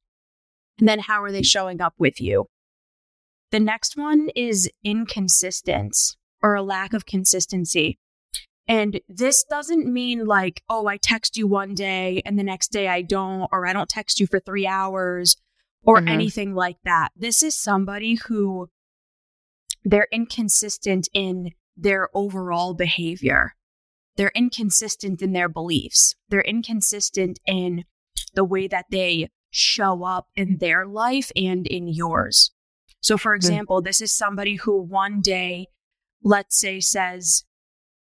And 0.79 0.88
then 0.88 1.00
how 1.00 1.24
are 1.24 1.31
they 1.31 1.43
showing 1.43 1.81
up 1.81 1.93
with 1.98 2.22
you? 2.22 2.48
The 3.51 3.60
next 3.60 3.98
one 3.98 4.29
is 4.36 4.69
inconsistence 4.84 6.17
or 6.41 6.55
a 6.55 6.62
lack 6.62 6.93
of 6.93 7.05
consistency. 7.05 7.98
And 8.67 9.00
this 9.07 9.43
doesn't 9.50 9.91
mean 9.91 10.25
like, 10.25 10.62
oh, 10.69 10.88
I 10.88 10.98
text 10.98 11.38
you 11.38 11.48
one 11.48 11.74
day 11.74 12.22
and 12.25 12.38
the 12.38 12.43
next 12.43 12.72
day 12.72 12.88
I 12.88 13.01
don't, 13.01 13.48
or 13.51 13.65
I 13.65 13.74
don't 13.74 13.89
text 13.89 14.19
you 14.19 14.27
for 14.27 14.39
three 14.39 14.67
hours 14.67 15.38
or 15.88 16.01
Mhm. 16.01 16.10
anything 16.10 16.53
like 16.53 16.77
that. 16.84 17.12
This 17.15 17.41
is 17.41 17.56
somebody 17.56 18.15
who 18.15 18.70
they're 19.84 20.08
inconsistent 20.12 21.08
in 21.13 21.51
their 21.77 22.10
overall 22.13 22.74
behavior. 22.74 23.56
They're 24.17 24.34
inconsistent 24.36 25.22
in 25.22 25.32
their 25.32 25.48
beliefs. 25.48 26.15
They're 26.27 26.41
inconsistent 26.41 27.39
in 27.46 27.86
the 28.34 28.44
way 28.44 28.67
that 28.67 28.88
they 28.91 29.29
show 29.50 30.03
up 30.03 30.27
in 30.36 30.58
their 30.58 30.86
life 30.86 31.32
and 31.36 31.65
in 31.65 31.88
yours. 31.88 32.51
So, 33.00 33.17
for 33.17 33.34
example, 33.34 33.82
this 33.82 34.01
is 34.01 34.12
somebody 34.12 34.56
who 34.56 34.82
one 34.82 35.22
day, 35.22 35.67
let's 36.22 36.60
say, 36.60 36.79
says, 36.82 37.46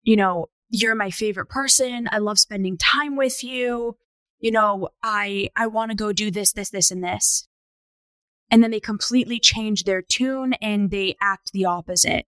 you 0.02 0.16
know, 0.16 0.46
you're 0.70 0.94
my 0.94 1.10
favorite 1.10 1.48
person. 1.50 2.08
I 2.10 2.18
love 2.18 2.38
spending 2.38 2.78
time 2.78 3.16
with 3.16 3.44
you. 3.44 3.98
You 4.38 4.52
know, 4.52 4.88
I 5.02 5.50
I 5.54 5.66
want 5.66 5.90
to 5.90 5.96
go 5.96 6.12
do 6.12 6.30
this, 6.30 6.52
this, 6.52 6.70
this, 6.70 6.90
and 6.90 7.04
this. 7.04 7.46
And 8.50 8.62
then 8.62 8.70
they 8.70 8.80
completely 8.80 9.40
change 9.40 9.84
their 9.84 10.02
tune 10.02 10.54
and 10.54 10.90
they 10.90 11.16
act 11.20 11.50
the 11.52 11.64
opposite 11.64 12.26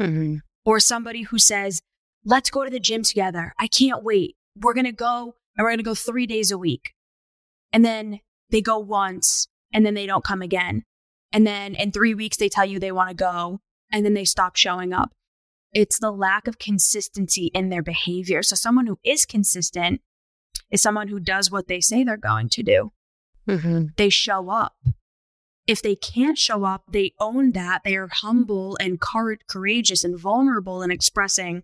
mm-hmm. 0.00 0.36
or 0.64 0.80
somebody 0.80 1.22
who 1.22 1.38
says, 1.38 1.82
let's 2.24 2.50
go 2.50 2.64
to 2.64 2.70
the 2.70 2.80
gym 2.80 3.02
together. 3.02 3.52
I 3.58 3.66
can't 3.66 4.02
wait. 4.02 4.36
We're 4.56 4.74
going 4.74 4.86
to 4.86 4.92
go 4.92 5.34
and 5.56 5.64
we're 5.64 5.70
going 5.70 5.78
to 5.78 5.84
go 5.84 5.94
three 5.94 6.26
days 6.26 6.50
a 6.50 6.58
week. 6.58 6.92
And 7.72 7.84
then 7.84 8.20
they 8.50 8.60
go 8.60 8.78
once 8.78 9.48
and 9.72 9.84
then 9.84 9.94
they 9.94 10.06
don't 10.06 10.24
come 10.24 10.42
again. 10.42 10.84
And 11.32 11.46
then 11.46 11.74
in 11.74 11.92
three 11.92 12.14
weeks, 12.14 12.36
they 12.36 12.48
tell 12.48 12.64
you 12.64 12.78
they 12.78 12.92
want 12.92 13.10
to 13.10 13.14
go 13.14 13.60
and 13.92 14.04
then 14.04 14.14
they 14.14 14.24
stop 14.24 14.56
showing 14.56 14.92
up. 14.92 15.12
It's 15.72 15.98
the 15.98 16.12
lack 16.12 16.46
of 16.46 16.58
consistency 16.58 17.50
in 17.52 17.68
their 17.68 17.82
behavior. 17.82 18.42
So 18.42 18.54
someone 18.54 18.86
who 18.86 18.98
is 19.04 19.26
consistent 19.26 20.00
is 20.70 20.80
someone 20.80 21.08
who 21.08 21.18
does 21.18 21.50
what 21.50 21.66
they 21.66 21.80
say 21.80 22.04
they're 22.04 22.16
going 22.16 22.48
to 22.50 22.62
do. 22.62 22.92
Mm-hmm. 23.48 23.86
They 23.96 24.08
show 24.08 24.50
up. 24.50 24.74
If 25.66 25.80
they 25.82 25.96
can't 25.96 26.38
show 26.38 26.64
up, 26.64 26.84
they 26.90 27.12
own 27.18 27.52
that. 27.52 27.82
They 27.84 27.96
are 27.96 28.08
humble 28.12 28.76
and 28.80 29.00
courageous 29.00 30.04
and 30.04 30.18
vulnerable 30.18 30.82
in 30.82 30.90
expressing, 30.90 31.62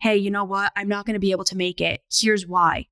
hey, 0.00 0.16
you 0.16 0.30
know 0.30 0.44
what? 0.44 0.72
I'm 0.74 0.88
not 0.88 1.06
going 1.06 1.14
to 1.14 1.20
be 1.20 1.30
able 1.30 1.44
to 1.44 1.56
make 1.56 1.80
it. 1.80 2.00
Here's 2.12 2.46
why. 2.46 2.86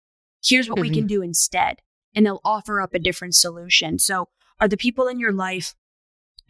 Here's 0.45 0.69
what 0.69 0.79
we 0.79 0.91
can 0.91 1.07
do 1.07 1.23
instead. 1.23 1.79
And 2.15 2.25
they'll 2.25 2.41
offer 2.45 2.81
up 2.81 2.95
a 2.95 2.99
different 2.99 3.35
solution. 3.35 3.99
So, 3.99 4.29
are 4.61 4.69
the 4.69 4.77
people 4.77 5.09
in 5.09 5.19
your 5.19 5.33
life 5.33 5.75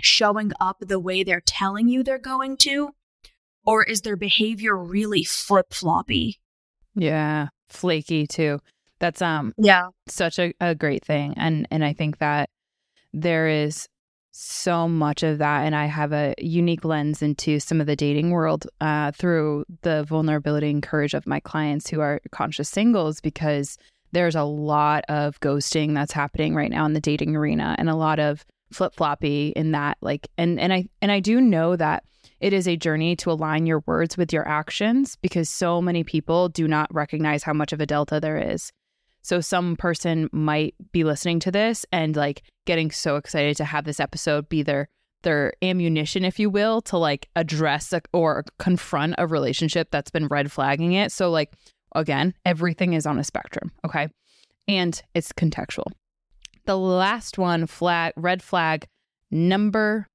showing 0.00 0.52
up 0.60 0.76
the 0.80 1.00
way 1.00 1.22
they're 1.22 1.40
telling 1.40 1.88
you 1.88 2.02
they're 2.02 2.18
going 2.18 2.56
to? 2.58 2.90
Or 3.64 3.82
is 3.82 4.02
their 4.02 4.16
behavior 4.16 4.76
really 4.76 5.24
flip 5.24 5.72
floppy? 5.72 6.40
Yeah. 6.94 7.48
Flaky 7.70 8.26
too. 8.26 8.60
That's 8.98 9.22
um 9.22 9.54
Yeah. 9.56 9.88
such 10.06 10.38
a, 10.38 10.52
a 10.60 10.74
great 10.74 11.04
thing 11.04 11.34
and 11.36 11.66
and 11.70 11.84
i 11.84 11.92
think 11.92 12.18
that 12.18 12.48
there 13.12 13.48
is 13.48 13.88
so 14.36 14.88
much 14.88 15.22
of 15.22 15.38
that 15.38 15.64
and 15.64 15.76
i 15.76 15.86
have 15.86 16.12
a 16.12 16.34
unique 16.38 16.84
lens 16.84 17.22
into 17.22 17.60
some 17.60 17.80
of 17.80 17.86
the 17.86 17.94
dating 17.94 18.30
world 18.30 18.66
uh, 18.80 19.12
through 19.12 19.64
the 19.82 20.02
vulnerability 20.04 20.70
and 20.70 20.82
courage 20.82 21.14
of 21.14 21.24
my 21.24 21.38
clients 21.38 21.88
who 21.88 22.00
are 22.00 22.20
conscious 22.32 22.68
singles 22.68 23.20
because 23.20 23.78
there's 24.10 24.34
a 24.34 24.42
lot 24.42 25.04
of 25.08 25.38
ghosting 25.38 25.94
that's 25.94 26.12
happening 26.12 26.52
right 26.54 26.70
now 26.70 26.84
in 26.84 26.94
the 26.94 27.00
dating 27.00 27.36
arena 27.36 27.76
and 27.78 27.88
a 27.88 27.94
lot 27.94 28.18
of 28.18 28.44
flip-floppy 28.72 29.52
in 29.54 29.70
that 29.70 29.96
like 30.00 30.26
and 30.36 30.58
and 30.58 30.72
i 30.72 30.84
and 31.00 31.12
i 31.12 31.20
do 31.20 31.40
know 31.40 31.76
that 31.76 32.02
it 32.40 32.52
is 32.52 32.68
a 32.68 32.76
journey 32.76 33.16
to 33.16 33.30
align 33.30 33.66
your 33.66 33.82
words 33.86 34.16
with 34.16 34.32
your 34.32 34.46
actions 34.46 35.16
because 35.22 35.48
so 35.48 35.80
many 35.80 36.04
people 36.04 36.48
do 36.48 36.68
not 36.68 36.92
recognize 36.92 37.42
how 37.42 37.52
much 37.52 37.72
of 37.72 37.80
a 37.80 37.86
delta 37.86 38.20
there 38.20 38.36
is. 38.36 38.70
So 39.22 39.40
some 39.40 39.76
person 39.76 40.28
might 40.30 40.74
be 40.92 41.04
listening 41.04 41.40
to 41.40 41.50
this 41.50 41.86
and 41.90 42.14
like 42.14 42.42
getting 42.64 42.90
so 42.90 43.16
excited 43.16 43.56
to 43.56 43.64
have 43.64 43.84
this 43.84 44.00
episode 44.00 44.48
be 44.48 44.62
their 44.62 44.88
their 45.22 45.54
ammunition, 45.62 46.24
if 46.24 46.38
you 46.38 46.50
will, 46.50 46.82
to 46.82 46.98
like 46.98 47.30
address 47.34 47.94
a, 47.94 48.02
or 48.12 48.44
confront 48.58 49.14
a 49.16 49.26
relationship 49.26 49.88
that's 49.90 50.10
been 50.10 50.26
red 50.26 50.52
flagging 50.52 50.92
it. 50.92 51.12
So 51.12 51.30
like 51.30 51.52
again, 51.94 52.34
everything 52.44 52.92
is 52.92 53.06
on 53.06 53.18
a 53.18 53.24
spectrum, 53.24 53.72
okay? 53.86 54.08
and 54.68 55.00
it's 55.14 55.32
contextual. 55.32 55.92
The 56.66 56.78
last 56.78 57.38
one, 57.38 57.66
flag, 57.66 58.12
red 58.16 58.42
flag 58.42 58.86
number 59.30 60.06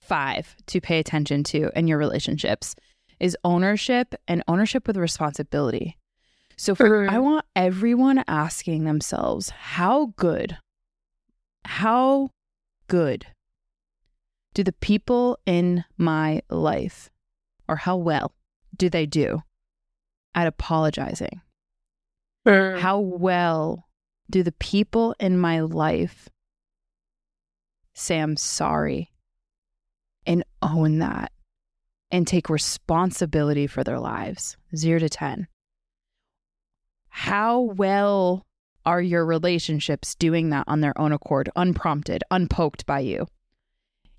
five 0.00 0.56
to 0.66 0.80
pay 0.80 0.98
attention 0.98 1.44
to 1.44 1.70
in 1.76 1.86
your 1.86 1.98
relationships 1.98 2.74
is 3.20 3.36
ownership 3.44 4.14
and 4.26 4.42
ownership 4.48 4.86
with 4.86 4.96
responsibility. 4.96 5.96
So 6.56 6.74
for, 6.74 6.88
mm-hmm. 6.88 7.14
I 7.14 7.18
want 7.18 7.44
everyone 7.54 8.24
asking 8.26 8.84
themselves, 8.84 9.50
how 9.50 10.14
good, 10.16 10.56
how 11.68 12.30
good 12.88 13.26
do 14.54 14.64
the 14.64 14.72
people 14.72 15.38
in 15.44 15.84
my 15.98 16.40
life, 16.48 17.10
or 17.68 17.76
how 17.76 17.94
well 17.94 18.32
do 18.74 18.88
they 18.88 19.04
do 19.04 19.42
at 20.34 20.46
apologizing? 20.46 21.42
Hmm. 22.46 22.78
How 22.78 22.98
well 22.98 23.86
do 24.30 24.42
the 24.42 24.52
people 24.52 25.14
in 25.20 25.38
my 25.38 25.60
life 25.60 26.30
say 27.94 28.18
I'm 28.18 28.38
sorry 28.38 29.12
and 30.24 30.44
own 30.62 31.00
that 31.00 31.32
and 32.10 32.26
take 32.26 32.48
responsibility 32.48 33.66
for 33.66 33.84
their 33.84 34.00
lives? 34.00 34.56
Zero 34.74 35.00
to 35.00 35.10
10. 35.10 35.46
How 37.10 37.60
well 37.60 38.46
are 38.88 39.02
your 39.02 39.26
relationships 39.26 40.14
doing 40.14 40.48
that 40.48 40.64
on 40.66 40.80
their 40.80 40.98
own 40.98 41.12
accord, 41.12 41.50
unprompted, 41.54 42.24
unpoked 42.30 42.86
by 42.86 43.00
you? 43.00 43.26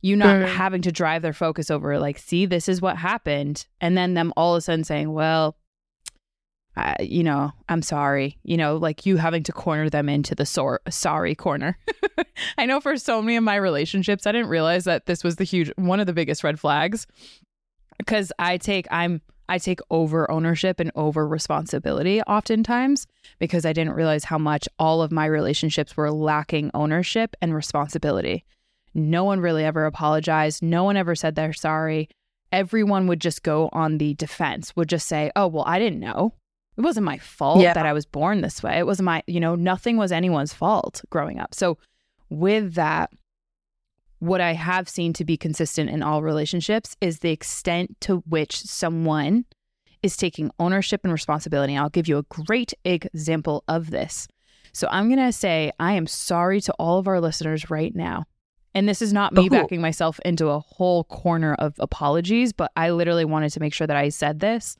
You 0.01 0.15
not 0.15 0.47
having 0.47 0.83
to 0.83 0.91
drive 0.91 1.23
their 1.23 1.33
focus 1.33 1.71
over, 1.71 1.97
like, 1.97 2.19
see, 2.19 2.45
this 2.45 2.69
is 2.69 2.79
what 2.79 2.95
happened. 2.95 3.65
And 3.81 3.97
then 3.97 4.13
them 4.13 4.31
all 4.37 4.53
of 4.53 4.59
a 4.59 4.61
sudden 4.61 4.83
saying, 4.83 5.11
well, 5.11 5.57
uh, 6.77 6.93
you 6.99 7.23
know, 7.23 7.51
I'm 7.67 7.81
sorry, 7.81 8.37
you 8.43 8.57
know, 8.57 8.77
like 8.77 9.07
you 9.07 9.17
having 9.17 9.41
to 9.43 9.51
corner 9.51 9.89
them 9.89 10.07
into 10.07 10.35
the 10.35 10.45
sor- 10.45 10.81
sorry 10.87 11.33
corner. 11.33 11.79
I 12.59 12.67
know 12.67 12.79
for 12.79 12.95
so 12.95 13.23
many 13.23 13.37
of 13.37 13.43
my 13.43 13.55
relationships, 13.55 14.27
I 14.27 14.31
didn't 14.31 14.49
realize 14.49 14.83
that 14.83 15.07
this 15.07 15.23
was 15.23 15.37
the 15.37 15.43
huge 15.45 15.71
one 15.77 15.99
of 15.99 16.05
the 16.05 16.13
biggest 16.13 16.43
red 16.43 16.59
flags 16.59 17.07
because 17.97 18.31
I 18.37 18.57
take 18.57 18.87
I'm 18.91 19.21
I 19.49 19.57
take 19.57 19.79
over 19.89 20.29
ownership 20.29 20.79
and 20.79 20.91
over 20.95 21.27
responsibility 21.27 22.21
oftentimes 22.21 23.07
because 23.39 23.65
I 23.65 23.73
didn't 23.73 23.93
realize 23.93 24.23
how 24.23 24.37
much 24.37 24.69
all 24.77 25.01
of 25.01 25.11
my 25.11 25.25
relationships 25.25 25.97
were 25.97 26.11
lacking 26.11 26.71
ownership 26.73 27.35
and 27.41 27.53
responsibility. 27.53 28.45
No 28.93 29.23
one 29.23 29.39
really 29.39 29.65
ever 29.65 29.85
apologized. 29.85 30.63
No 30.63 30.83
one 30.83 30.97
ever 30.97 31.15
said 31.15 31.35
they're 31.35 31.53
sorry. 31.53 32.09
Everyone 32.51 33.07
would 33.07 33.21
just 33.21 33.43
go 33.43 33.69
on 33.73 33.97
the 33.97 34.13
defense, 34.15 34.75
would 34.75 34.89
just 34.89 35.07
say, 35.07 35.31
oh, 35.35 35.47
well, 35.47 35.65
I 35.67 35.79
didn't 35.79 35.99
know 35.99 36.33
it 36.79 36.83
wasn't 36.83 37.05
my 37.05 37.17
fault 37.17 37.59
yeah. 37.59 37.73
that 37.73 37.85
I 37.85 37.91
was 37.91 38.05
born 38.05 38.39
this 38.39 38.63
way. 38.63 38.77
It 38.77 38.85
wasn't 38.85 39.07
my, 39.07 39.21
you 39.27 39.41
know, 39.41 39.53
nothing 39.55 39.97
was 39.97 40.13
anyone's 40.13 40.53
fault 40.53 41.01
growing 41.09 41.37
up. 41.37 41.53
So, 41.53 41.77
with 42.29 42.75
that, 42.75 43.11
what 44.19 44.41
I 44.41 44.53
have 44.53 44.87
seen 44.89 45.13
to 45.13 45.25
be 45.25 45.37
consistent 45.37 45.89
in 45.89 46.03
all 46.03 46.21
relationships 46.21 46.95
is 47.01 47.19
the 47.19 47.31
extent 47.31 47.99
to 48.01 48.17
which 48.27 48.57
someone 48.61 49.45
is 50.03 50.15
taking 50.15 50.51
ownership 50.59 51.01
and 51.03 51.11
responsibility. 51.11 51.75
I'll 51.77 51.89
give 51.89 52.07
you 52.07 52.17
a 52.17 52.23
great 52.23 52.73
example 52.85 53.63
of 53.67 53.91
this. 53.91 54.27
So, 54.71 54.87
I'm 54.91 55.07
going 55.07 55.25
to 55.25 55.33
say, 55.33 55.71
I 55.79 55.93
am 55.93 56.05
sorry 56.05 56.61
to 56.61 56.73
all 56.73 56.99
of 56.99 57.07
our 57.07 57.19
listeners 57.19 57.69
right 57.69 57.95
now. 57.95 58.25
And 58.75 58.87
this 58.87 59.01
is 59.01 59.11
not 59.11 59.33
me 59.33 59.47
Ooh. 59.47 59.49
backing 59.49 59.81
myself 59.81 60.19
into 60.23 60.49
a 60.49 60.59
whole 60.59 61.03
corner 61.05 61.55
of 61.55 61.73
apologies, 61.79 62.53
but 62.53 62.71
I 62.75 62.91
literally 62.91 63.25
wanted 63.25 63.49
to 63.53 63.59
make 63.59 63.73
sure 63.73 63.87
that 63.87 63.97
I 63.97 64.09
said 64.09 64.39
this 64.39 64.77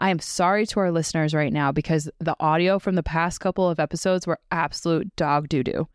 I 0.00 0.08
am 0.08 0.18
sorry 0.18 0.66
to 0.66 0.80
our 0.80 0.90
listeners 0.90 1.34
right 1.34 1.52
now 1.52 1.72
because 1.72 2.10
the 2.20 2.34
audio 2.40 2.78
from 2.78 2.94
the 2.94 3.02
past 3.02 3.40
couple 3.40 3.68
of 3.68 3.78
episodes 3.78 4.26
were 4.26 4.38
absolute 4.50 5.14
dog 5.14 5.48
doo 5.48 5.62
doo. 5.62 5.88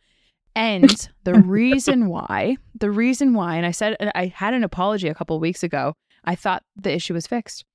And 0.56 1.10
the 1.24 1.36
reason 1.36 2.08
why, 2.08 2.58
the 2.80 2.92
reason 2.92 3.34
why, 3.34 3.56
and 3.56 3.66
I 3.66 3.72
said 3.72 3.98
I 4.16 4.28
had 4.28 4.54
an 4.54 4.64
apology 4.64 5.08
a 5.08 5.16
couple 5.16 5.40
weeks 5.40 5.64
ago, 5.64 5.94
I 6.24 6.36
thought 6.36 6.64
the 6.76 6.94
issue 6.94 7.14
was 7.14 7.28
fixed. 7.28 7.66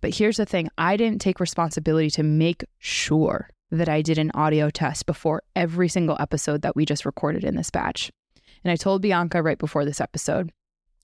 But 0.00 0.14
here's 0.14 0.36
the 0.36 0.44
thing 0.44 0.68
I 0.76 0.96
didn't 0.96 1.20
take 1.20 1.40
responsibility 1.40 2.10
to 2.10 2.22
make 2.22 2.64
sure 2.78 3.48
that 3.70 3.88
I 3.88 4.02
did 4.02 4.18
an 4.18 4.30
audio 4.34 4.70
test 4.70 5.06
before 5.06 5.42
every 5.56 5.88
single 5.88 6.16
episode 6.20 6.62
that 6.62 6.76
we 6.76 6.84
just 6.84 7.06
recorded 7.06 7.44
in 7.44 7.56
this 7.56 7.70
batch. 7.70 8.10
And 8.62 8.70
I 8.70 8.76
told 8.76 9.02
Bianca 9.02 9.42
right 9.42 9.58
before 9.58 9.84
this 9.84 10.00
episode, 10.00 10.52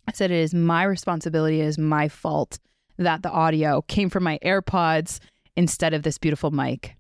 I 0.07 0.13
said, 0.13 0.31
it 0.31 0.39
is 0.39 0.55
my 0.55 0.85
responsibility, 0.85 1.61
it 1.61 1.67
is 1.67 1.79
my 1.79 2.09
fault 2.09 2.59
that 2.99 3.23
the 3.23 3.31
audio 3.31 3.83
came 3.83 4.11
from 4.11 4.25
my 4.25 4.39
AirPods 4.45 5.21
instead 5.57 5.95
of 5.95 6.03
this 6.03 6.19
beautiful 6.19 6.51
mic. 6.51 6.97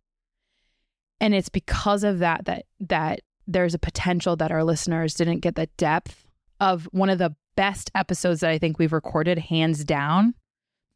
And 1.20 1.34
it's 1.34 1.48
because 1.48 2.02
of 2.02 2.20
that 2.20 2.46
that 2.46 2.64
that 2.80 3.20
there's 3.52 3.74
a 3.74 3.78
potential 3.78 4.36
that 4.36 4.52
our 4.52 4.64
listeners 4.64 5.14
didn't 5.14 5.40
get 5.40 5.56
the 5.56 5.68
depth 5.76 6.24
of 6.60 6.88
one 6.92 7.10
of 7.10 7.18
the 7.18 7.34
best 7.56 7.90
episodes 7.94 8.40
that 8.40 8.50
I 8.50 8.58
think 8.58 8.78
we've 8.78 8.92
recorded, 8.92 9.38
hands 9.38 9.84
down. 9.84 10.34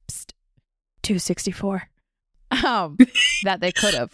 Psst, 0.08 0.32
264. 1.02 1.82
Um, 2.64 2.96
that 3.44 3.60
they 3.60 3.72
could 3.72 3.94
have. 3.94 4.10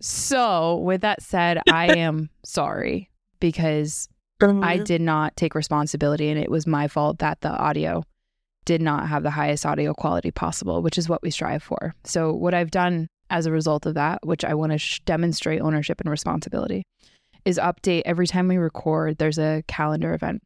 so, 0.00 0.76
with 0.78 1.02
that 1.02 1.22
said, 1.22 1.60
I 1.70 1.96
am 1.96 2.30
sorry 2.44 3.10
because 3.40 4.08
I 4.40 4.78
did 4.78 5.00
not 5.00 5.36
take 5.36 5.54
responsibility 5.54 6.28
and 6.28 6.38
it 6.38 6.50
was 6.50 6.66
my 6.66 6.88
fault 6.88 7.18
that 7.18 7.40
the 7.42 7.50
audio 7.50 8.02
did 8.64 8.82
not 8.82 9.08
have 9.08 9.22
the 9.22 9.30
highest 9.30 9.64
audio 9.64 9.92
quality 9.94 10.30
possible, 10.30 10.82
which 10.82 10.98
is 10.98 11.08
what 11.08 11.22
we 11.22 11.30
strive 11.30 11.62
for. 11.62 11.94
So, 12.04 12.32
what 12.32 12.54
I've 12.54 12.70
done 12.70 13.08
as 13.30 13.46
a 13.46 13.52
result 13.52 13.86
of 13.86 13.94
that, 13.94 14.18
which 14.24 14.44
I 14.44 14.54
want 14.54 14.72
to 14.72 14.78
sh- 14.78 15.00
demonstrate 15.04 15.60
ownership 15.60 16.00
and 16.00 16.10
responsibility, 16.10 16.84
is 17.44 17.58
update 17.58 18.02
every 18.04 18.26
time 18.26 18.48
we 18.48 18.56
record, 18.56 19.18
there's 19.18 19.38
a 19.38 19.64
calendar 19.66 20.14
event. 20.14 20.42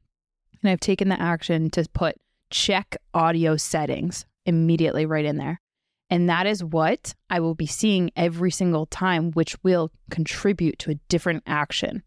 And 0.62 0.70
I've 0.70 0.80
taken 0.80 1.08
the 1.08 1.20
action 1.20 1.70
to 1.70 1.86
put 1.92 2.16
check 2.50 2.96
audio 3.14 3.56
settings 3.56 4.24
immediately 4.44 5.06
right 5.06 5.24
in 5.24 5.36
there. 5.36 5.60
And 6.08 6.28
that 6.28 6.46
is 6.46 6.62
what 6.62 7.14
I 7.30 7.40
will 7.40 7.54
be 7.54 7.66
seeing 7.66 8.10
every 8.16 8.50
single 8.50 8.86
time, 8.86 9.32
which 9.32 9.56
will 9.64 9.90
contribute 10.10 10.78
to 10.80 10.92
a 10.92 11.00
different 11.08 11.42
action. 11.46 12.02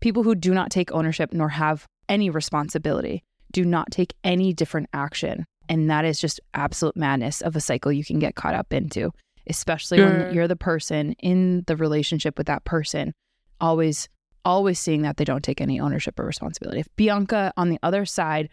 People 0.00 0.22
who 0.22 0.34
do 0.34 0.52
not 0.52 0.70
take 0.70 0.90
ownership 0.92 1.32
nor 1.32 1.50
have 1.50 1.86
any 2.08 2.28
responsibility 2.28 3.22
do 3.52 3.64
not 3.64 3.90
take 3.90 4.14
any 4.24 4.52
different 4.52 4.88
action. 4.92 5.44
And 5.68 5.88
that 5.90 6.04
is 6.04 6.20
just 6.20 6.40
absolute 6.54 6.96
madness 6.96 7.40
of 7.40 7.54
a 7.54 7.60
cycle 7.60 7.92
you 7.92 8.04
can 8.04 8.18
get 8.18 8.34
caught 8.34 8.54
up 8.54 8.72
into, 8.72 9.12
especially 9.46 10.00
when 10.00 10.34
you're 10.34 10.48
the 10.48 10.56
person 10.56 11.12
in 11.20 11.62
the 11.68 11.76
relationship 11.76 12.36
with 12.36 12.48
that 12.48 12.64
person, 12.64 13.12
always, 13.60 14.08
always 14.44 14.78
seeing 14.78 15.02
that 15.02 15.16
they 15.16 15.24
don't 15.24 15.44
take 15.44 15.60
any 15.60 15.80
ownership 15.80 16.18
or 16.18 16.24
responsibility. 16.24 16.80
If 16.80 16.88
Bianca 16.96 17.52
on 17.56 17.70
the 17.70 17.78
other 17.82 18.04
side 18.04 18.48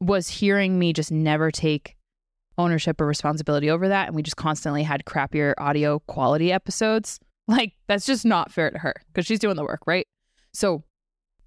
was 0.00 0.28
hearing 0.28 0.78
me 0.78 0.92
just 0.92 1.10
never 1.10 1.50
take 1.50 1.96
ownership 2.58 3.00
or 3.00 3.06
responsibility 3.06 3.70
over 3.70 3.88
that, 3.88 4.08
and 4.08 4.16
we 4.16 4.22
just 4.22 4.36
constantly 4.36 4.82
had 4.82 5.04
crappier 5.04 5.54
audio 5.58 6.00
quality 6.00 6.52
episodes, 6.52 7.18
like 7.48 7.74
that's 7.86 8.06
just 8.06 8.24
not 8.24 8.52
fair 8.52 8.70
to 8.70 8.78
her 8.78 8.94
because 9.08 9.26
she's 9.26 9.38
doing 9.38 9.56
the 9.56 9.64
work, 9.64 9.80
right? 9.86 10.06
So 10.52 10.84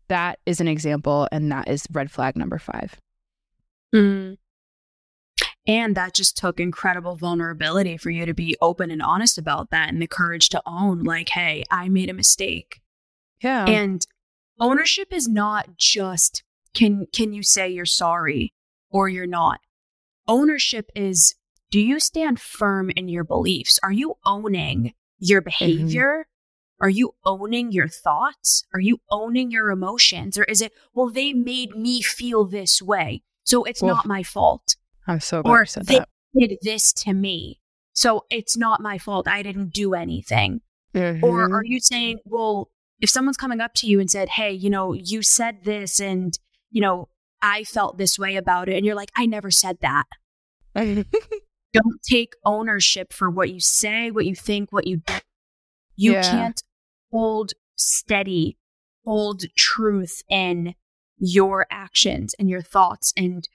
that 0.07 0.39
is 0.45 0.59
an 0.59 0.67
example, 0.67 1.27
and 1.31 1.51
that 1.51 1.67
is 1.67 1.85
red 1.91 2.11
flag 2.11 2.35
number 2.35 2.57
five. 2.57 2.99
Mm. 3.93 4.37
And 5.67 5.95
that 5.95 6.15
just 6.15 6.35
took 6.35 6.59
incredible 6.59 7.15
vulnerability 7.15 7.97
for 7.97 8.09
you 8.09 8.25
to 8.25 8.33
be 8.33 8.55
open 8.59 8.89
and 8.91 9.01
honest 9.01 9.37
about 9.37 9.69
that 9.69 9.89
and 9.89 10.01
the 10.01 10.07
courage 10.07 10.49
to 10.49 10.61
own, 10.65 11.03
like, 11.03 11.29
hey, 11.29 11.63
I 11.69 11.89
made 11.89 12.09
a 12.09 12.13
mistake. 12.13 12.81
Yeah. 13.41 13.65
And 13.65 14.05
ownership 14.59 15.09
is 15.11 15.27
not 15.27 15.77
just 15.77 16.43
can 16.73 17.07
can 17.13 17.33
you 17.33 17.43
say 17.43 17.69
you're 17.69 17.85
sorry 17.85 18.53
or 18.89 19.09
you're 19.09 19.27
not. 19.27 19.59
Ownership 20.27 20.91
is 20.95 21.35
do 21.71 21.79
you 21.79 21.99
stand 21.99 22.39
firm 22.39 22.89
in 22.95 23.07
your 23.07 23.23
beliefs? 23.23 23.79
Are 23.83 23.91
you 23.91 24.15
owning 24.25 24.93
your 25.19 25.41
mm-hmm. 25.41 25.45
behavior? 25.45 26.27
Are 26.81 26.89
you 26.89 27.13
owning 27.25 27.71
your 27.71 27.87
thoughts? 27.87 28.63
Are 28.73 28.79
you 28.79 29.01
owning 29.11 29.51
your 29.51 29.69
emotions? 29.69 30.37
Or 30.37 30.45
is 30.45 30.61
it, 30.61 30.71
well, 30.93 31.09
they 31.09 31.33
made 31.33 31.75
me 31.75 32.01
feel 32.01 32.45
this 32.45 32.81
way. 32.81 33.21
So 33.43 33.63
it's 33.65 33.81
well, 33.81 33.95
not 33.95 34.05
my 34.05 34.23
fault. 34.23 34.77
I'm 35.05 35.19
so 35.19 35.41
glad 35.41 35.51
or 35.51 35.59
you 35.61 35.65
said 35.65 35.85
they 35.87 35.99
that. 35.99 36.09
did 36.37 36.57
this 36.61 36.93
to 36.93 37.13
me. 37.13 37.59
So 37.93 38.25
it's 38.29 38.55
not 38.55 38.81
my 38.81 38.97
fault. 38.97 39.27
I 39.27 39.43
didn't 39.43 39.73
do 39.73 39.93
anything. 39.93 40.61
Mm-hmm. 40.95 41.23
Or 41.23 41.53
are 41.53 41.65
you 41.65 41.79
saying, 41.79 42.19
well, 42.25 42.69
if 43.01 43.09
someone's 43.09 43.37
coming 43.37 43.61
up 43.61 43.73
to 43.75 43.87
you 43.87 43.99
and 43.99 44.09
said, 44.09 44.29
hey, 44.29 44.51
you 44.51 44.69
know, 44.69 44.93
you 44.93 45.21
said 45.21 45.63
this 45.63 45.99
and, 45.99 46.37
you 46.69 46.81
know, 46.81 47.09
I 47.41 47.63
felt 47.63 47.97
this 47.97 48.19
way 48.19 48.35
about 48.35 48.67
it. 48.67 48.75
And 48.75 48.85
you're 48.85 48.95
like, 48.95 49.11
I 49.15 49.25
never 49.25 49.51
said 49.51 49.77
that. 49.81 50.05
Don't 50.75 52.01
take 52.09 52.33
ownership 52.43 53.13
for 53.13 53.29
what 53.29 53.49
you 53.49 53.59
say, 53.59 54.11
what 54.11 54.25
you 54.25 54.35
think, 54.35 54.71
what 54.71 54.87
you 54.87 54.97
do. 54.97 55.13
You 55.95 56.13
yeah. 56.13 56.31
can't 56.31 56.63
hold 57.11 57.51
steady, 57.75 58.57
hold 59.05 59.43
truth 59.55 60.21
in 60.29 60.75
your 61.17 61.65
actions 61.69 62.33
and 62.39 62.49
your 62.49 62.61
thoughts 62.61 63.13
and 63.15 63.47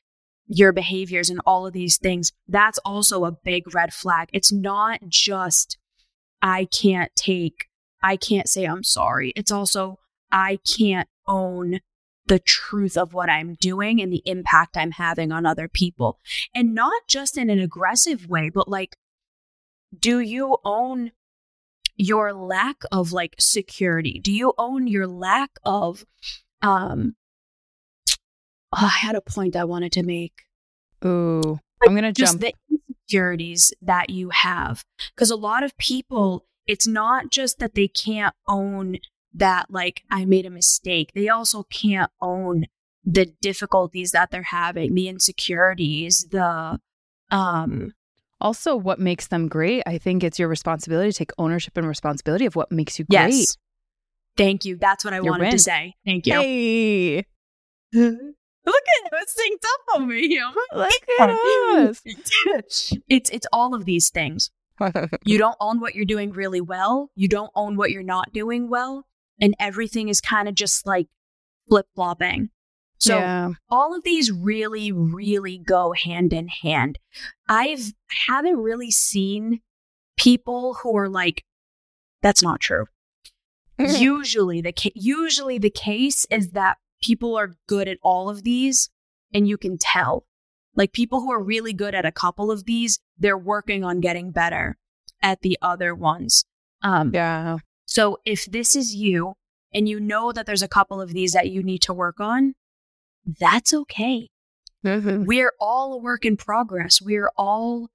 your 0.46 0.72
behaviors 0.72 1.30
and 1.30 1.40
all 1.46 1.66
of 1.66 1.72
these 1.72 1.98
things. 1.98 2.32
That's 2.46 2.78
also 2.84 3.24
a 3.24 3.32
big 3.32 3.74
red 3.74 3.92
flag. 3.92 4.28
It's 4.32 4.52
not 4.52 5.00
just, 5.08 5.78
I 6.42 6.66
can't 6.66 7.14
take 7.16 7.66
I 8.04 8.16
can't 8.18 8.48
say 8.48 8.66
I'm 8.66 8.84
sorry. 8.84 9.32
It's 9.34 9.50
also, 9.50 9.98
I 10.30 10.58
can't 10.78 11.08
own 11.26 11.80
the 12.26 12.38
truth 12.38 12.98
of 12.98 13.14
what 13.14 13.30
I'm 13.30 13.54
doing 13.60 14.00
and 14.00 14.12
the 14.12 14.22
impact 14.26 14.76
I'm 14.76 14.90
having 14.90 15.32
on 15.32 15.46
other 15.46 15.68
people. 15.68 16.18
And 16.54 16.74
not 16.74 17.02
just 17.08 17.38
in 17.38 17.48
an 17.48 17.60
aggressive 17.60 18.28
way, 18.28 18.50
but 18.50 18.68
like, 18.68 18.96
do 19.98 20.20
you 20.20 20.58
own 20.66 21.12
your 21.96 22.34
lack 22.34 22.82
of 22.92 23.12
like 23.12 23.36
security? 23.38 24.20
Do 24.22 24.32
you 24.32 24.52
own 24.58 24.86
your 24.86 25.06
lack 25.06 25.52
of, 25.64 26.04
um, 26.60 27.16
oh, 28.10 28.14
I 28.72 28.88
had 28.88 29.16
a 29.16 29.22
point 29.22 29.56
I 29.56 29.64
wanted 29.64 29.92
to 29.92 30.02
make. 30.02 30.42
Ooh, 31.06 31.58
I'm 31.82 31.92
going 31.92 32.02
to 32.04 32.12
Just 32.12 32.40
jump. 32.40 32.42
the 32.42 32.54
insecurities 32.70 33.72
that 33.80 34.10
you 34.10 34.28
have. 34.28 34.84
Because 35.14 35.30
a 35.30 35.36
lot 35.36 35.62
of 35.62 35.76
people, 35.78 36.44
it's 36.66 36.86
not 36.86 37.30
just 37.30 37.58
that 37.58 37.74
they 37.74 37.88
can't 37.88 38.34
own 38.48 38.98
that, 39.32 39.66
like, 39.70 40.02
I 40.10 40.24
made 40.24 40.46
a 40.46 40.50
mistake. 40.50 41.10
They 41.14 41.28
also 41.28 41.64
can't 41.64 42.10
own 42.20 42.66
the 43.04 43.26
difficulties 43.42 44.12
that 44.12 44.30
they're 44.30 44.42
having, 44.42 44.94
the 44.94 45.08
insecurities, 45.08 46.28
the, 46.30 46.78
um, 47.30 47.92
also, 48.40 48.76
what 48.76 48.98
makes 48.98 49.28
them 49.28 49.48
great? 49.48 49.82
I 49.86 49.96
think 49.96 50.22
it's 50.22 50.38
your 50.38 50.48
responsibility 50.48 51.10
to 51.10 51.16
take 51.16 51.30
ownership 51.38 51.76
and 51.76 51.86
responsibility 51.86 52.44
of 52.44 52.54
what 52.54 52.70
makes 52.70 52.98
you 52.98 53.06
great. 53.06 53.32
yes. 53.32 53.56
Thank 54.36 54.64
you. 54.64 54.76
That's 54.76 55.04
what 55.04 55.14
I 55.14 55.18
Your 55.18 55.30
wanted 55.30 55.52
to 55.52 55.58
say. 55.58 55.94
Thank 56.04 56.26
you. 56.26 56.34
Hey, 56.34 57.24
Look 58.66 58.82
at 59.04 59.12
it 59.12 59.28
synced 59.28 59.64
up 59.64 60.00
over 60.00 60.12
here. 60.14 60.50
look 60.74 60.90
at 61.20 61.30
us. 61.30 62.00
it's 63.08 63.30
it's 63.30 63.46
all 63.52 63.74
of 63.74 63.84
these 63.84 64.10
things. 64.10 64.50
You 65.24 65.38
don't 65.38 65.56
own 65.60 65.80
what 65.80 65.94
you're 65.94 66.04
doing 66.04 66.32
really 66.32 66.60
well. 66.60 67.10
You 67.14 67.28
don't 67.28 67.50
own 67.54 67.76
what 67.76 67.90
you're 67.90 68.02
not 68.02 68.32
doing 68.32 68.68
well. 68.68 69.06
And 69.40 69.54
everything 69.58 70.08
is 70.08 70.20
kind 70.20 70.48
of 70.48 70.54
just 70.54 70.86
like 70.86 71.08
flip 71.68 71.86
flopping. 71.94 72.50
So 72.98 73.18
yeah. 73.18 73.50
all 73.68 73.94
of 73.94 74.04
these 74.04 74.30
really, 74.30 74.92
really 74.92 75.58
go 75.58 75.92
hand 75.92 76.32
in 76.32 76.48
hand. 76.48 76.98
I've 77.48 77.92
haven't 78.28 78.56
really 78.56 78.90
seen 78.90 79.60
people 80.16 80.74
who 80.82 80.96
are 80.96 81.08
like, 81.08 81.44
that's 82.22 82.42
not 82.42 82.60
true. 82.60 82.86
usually 83.78 84.60
the 84.60 84.72
ca- 84.72 84.92
usually 84.94 85.58
the 85.58 85.70
case 85.70 86.24
is 86.30 86.52
that 86.52 86.78
people 87.02 87.36
are 87.36 87.54
good 87.68 87.88
at 87.88 87.98
all 88.02 88.30
of 88.30 88.44
these 88.44 88.88
and 89.32 89.48
you 89.48 89.58
can 89.58 89.76
tell. 89.78 90.24
Like 90.76 90.92
people 90.92 91.20
who 91.20 91.32
are 91.32 91.42
really 91.42 91.72
good 91.72 91.94
at 91.94 92.04
a 92.04 92.12
couple 92.12 92.50
of 92.50 92.64
these, 92.64 92.98
they're 93.18 93.38
working 93.38 93.84
on 93.84 94.00
getting 94.00 94.30
better 94.30 94.76
at 95.22 95.42
the 95.42 95.56
other 95.62 95.94
ones. 95.94 96.44
Um, 96.82 97.12
yeah. 97.14 97.58
so 97.86 98.18
if 98.26 98.44
this 98.44 98.76
is 98.76 98.94
you 98.94 99.34
and 99.72 99.88
you 99.88 99.98
know 99.98 100.32
that 100.32 100.44
there's 100.44 100.62
a 100.62 100.68
couple 100.68 101.00
of 101.00 101.14
these 101.14 101.32
that 101.32 101.48
you 101.48 101.62
need 101.62 101.80
to 101.82 101.94
work 101.94 102.20
on, 102.20 102.54
that's 103.40 103.72
okay. 103.72 104.28
Mhm. 104.84 105.24
We're 105.26 105.52
all 105.58 105.94
a 105.94 105.98
work 105.98 106.26
in 106.26 106.36
progress. 106.36 107.00
We're 107.00 107.30
all 107.38 107.88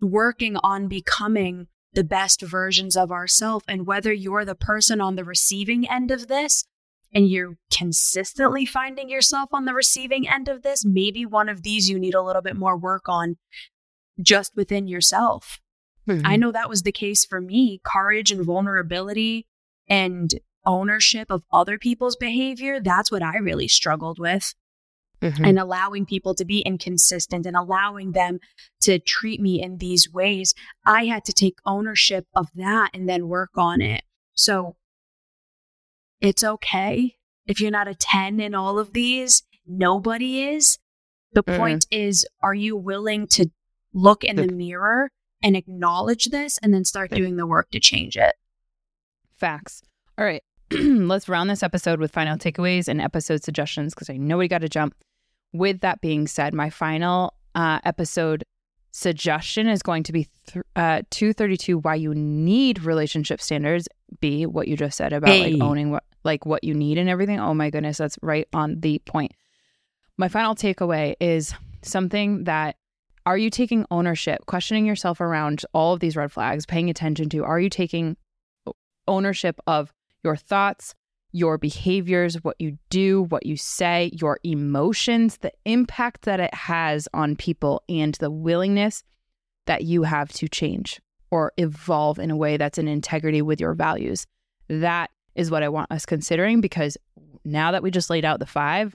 working 0.00 0.56
on 0.56 0.88
becoming 0.88 1.68
the 1.92 2.04
best 2.04 2.40
versions 2.40 2.96
of 2.96 3.12
ourselves. 3.12 3.66
And 3.68 3.86
whether 3.86 4.12
you're 4.12 4.46
the 4.46 4.54
person 4.54 4.98
on 5.00 5.16
the 5.16 5.24
receiving 5.24 5.86
end 5.88 6.10
of 6.10 6.28
this 6.28 6.64
and 7.14 7.28
you're 7.28 7.56
consistently 7.76 8.64
finding 8.64 9.08
yourself 9.08 9.50
on 9.52 9.64
the 9.64 9.74
receiving 9.74 10.28
end 10.28 10.48
of 10.48 10.62
this, 10.62 10.84
maybe 10.84 11.26
one 11.26 11.48
of 11.48 11.62
these 11.62 11.88
you 11.88 11.98
need 11.98 12.14
a 12.14 12.22
little 12.22 12.42
bit 12.42 12.56
more 12.56 12.76
work 12.76 13.08
on 13.08 13.36
just 14.20 14.52
within 14.56 14.86
yourself. 14.86 15.60
I 16.24 16.36
know 16.36 16.50
that 16.50 16.68
was 16.68 16.82
the 16.82 16.90
case 16.92 17.24
for 17.24 17.40
me. 17.40 17.80
Courage 17.84 18.32
and 18.32 18.44
vulnerability 18.44 19.46
and 19.88 20.32
ownership 20.66 21.30
of 21.30 21.44
other 21.52 21.78
people's 21.78 22.16
behavior, 22.16 22.80
that's 22.80 23.12
what 23.12 23.22
I 23.22 23.36
really 23.36 23.68
struggled 23.68 24.18
with. 24.18 24.54
Mhm. 25.20 25.46
And 25.46 25.58
allowing 25.60 26.04
people 26.04 26.34
to 26.34 26.44
be 26.44 26.60
inconsistent 26.62 27.46
and 27.46 27.56
allowing 27.56 28.12
them 28.12 28.40
to 28.80 28.98
treat 28.98 29.40
me 29.40 29.62
in 29.62 29.78
these 29.78 30.12
ways. 30.12 30.54
I 30.84 31.04
had 31.04 31.24
to 31.26 31.32
take 31.32 31.58
ownership 31.64 32.26
of 32.34 32.48
that 32.56 32.90
and 32.92 33.08
then 33.08 33.28
work 33.28 33.50
on 33.56 33.80
it. 33.80 34.02
So 34.34 34.76
it's 36.22 36.42
okay 36.44 37.16
if 37.46 37.60
you're 37.60 37.70
not 37.70 37.88
a 37.88 37.94
10 37.94 38.40
in 38.40 38.54
all 38.54 38.78
of 38.78 38.92
these. 38.92 39.42
Nobody 39.66 40.42
is. 40.42 40.78
The 41.32 41.42
point 41.42 41.86
is, 41.90 42.26
are 42.42 42.54
you 42.54 42.76
willing 42.76 43.26
to 43.28 43.50
look 43.92 44.22
in 44.24 44.36
the 44.36 44.46
mirror 44.48 45.10
and 45.42 45.56
acknowledge 45.56 46.26
this 46.26 46.58
and 46.62 46.72
then 46.72 46.84
start 46.84 47.10
doing 47.10 47.36
the 47.36 47.46
work 47.46 47.70
to 47.72 47.80
change 47.80 48.16
it? 48.16 48.34
Facts. 49.36 49.82
All 50.18 50.24
right. 50.24 50.42
Let's 50.72 51.28
round 51.28 51.50
this 51.50 51.62
episode 51.62 52.00
with 52.00 52.12
final 52.12 52.36
takeaways 52.38 52.88
and 52.88 53.00
episode 53.00 53.42
suggestions 53.42 53.94
because 53.94 54.08
I 54.10 54.16
know 54.16 54.38
we 54.38 54.48
got 54.48 54.60
to 54.60 54.68
jump. 54.68 54.94
With 55.52 55.80
that 55.80 56.00
being 56.00 56.26
said, 56.26 56.54
my 56.54 56.70
final 56.70 57.34
uh, 57.54 57.80
episode 57.84 58.44
suggestion 58.90 59.68
is 59.68 59.82
going 59.82 60.02
to 60.04 60.12
be 60.12 60.28
th- 60.46 60.64
uh, 60.76 61.02
232 61.10 61.78
why 61.78 61.94
you 61.94 62.14
need 62.14 62.82
relationship 62.82 63.40
standards. 63.40 63.88
B, 64.20 64.46
what 64.46 64.68
you 64.68 64.76
just 64.76 64.96
said 64.96 65.12
about 65.12 65.30
Hey. 65.30 65.52
like 65.54 65.62
owning 65.62 65.90
what 65.90 66.04
like 66.24 66.46
what 66.46 66.64
you 66.64 66.74
need 66.74 66.98
and 66.98 67.08
everything. 67.08 67.40
Oh 67.40 67.54
my 67.54 67.70
goodness, 67.70 67.98
that's 67.98 68.18
right 68.22 68.48
on 68.52 68.80
the 68.80 69.00
point. 69.00 69.32
My 70.16 70.28
final 70.28 70.54
takeaway 70.54 71.14
is 71.20 71.54
something 71.82 72.44
that 72.44 72.76
are 73.24 73.38
you 73.38 73.50
taking 73.50 73.86
ownership, 73.90 74.46
questioning 74.46 74.84
yourself 74.84 75.20
around 75.20 75.64
all 75.72 75.94
of 75.94 76.00
these 76.00 76.16
red 76.16 76.32
flags, 76.32 76.66
paying 76.66 76.90
attention 76.90 77.28
to 77.30 77.44
are 77.44 77.60
you 77.60 77.70
taking 77.70 78.16
ownership 79.06 79.58
of 79.66 79.92
your 80.24 80.36
thoughts, 80.36 80.94
your 81.32 81.56
behaviors, 81.56 82.36
what 82.44 82.56
you 82.58 82.78
do, 82.90 83.22
what 83.22 83.46
you 83.46 83.56
say, 83.56 84.10
your 84.12 84.38
emotions, 84.44 85.38
the 85.38 85.52
impact 85.64 86.22
that 86.22 86.40
it 86.40 86.52
has 86.54 87.08
on 87.14 87.36
people, 87.36 87.82
and 87.88 88.14
the 88.16 88.30
willingness 88.30 89.02
that 89.66 89.84
you 89.84 90.02
have 90.02 90.30
to 90.32 90.48
change 90.48 91.00
or 91.30 91.52
evolve 91.56 92.18
in 92.18 92.30
a 92.30 92.36
way 92.36 92.56
that's 92.56 92.78
in 92.78 92.88
integrity 92.88 93.40
with 93.40 93.60
your 93.60 93.74
values. 93.74 94.26
That 94.68 95.10
is 95.34 95.50
what 95.50 95.62
I 95.62 95.68
want 95.68 95.90
us 95.90 96.06
considering 96.06 96.60
because 96.60 96.96
now 97.44 97.72
that 97.72 97.82
we 97.82 97.90
just 97.90 98.10
laid 98.10 98.24
out 98.24 98.38
the 98.38 98.46
five, 98.46 98.94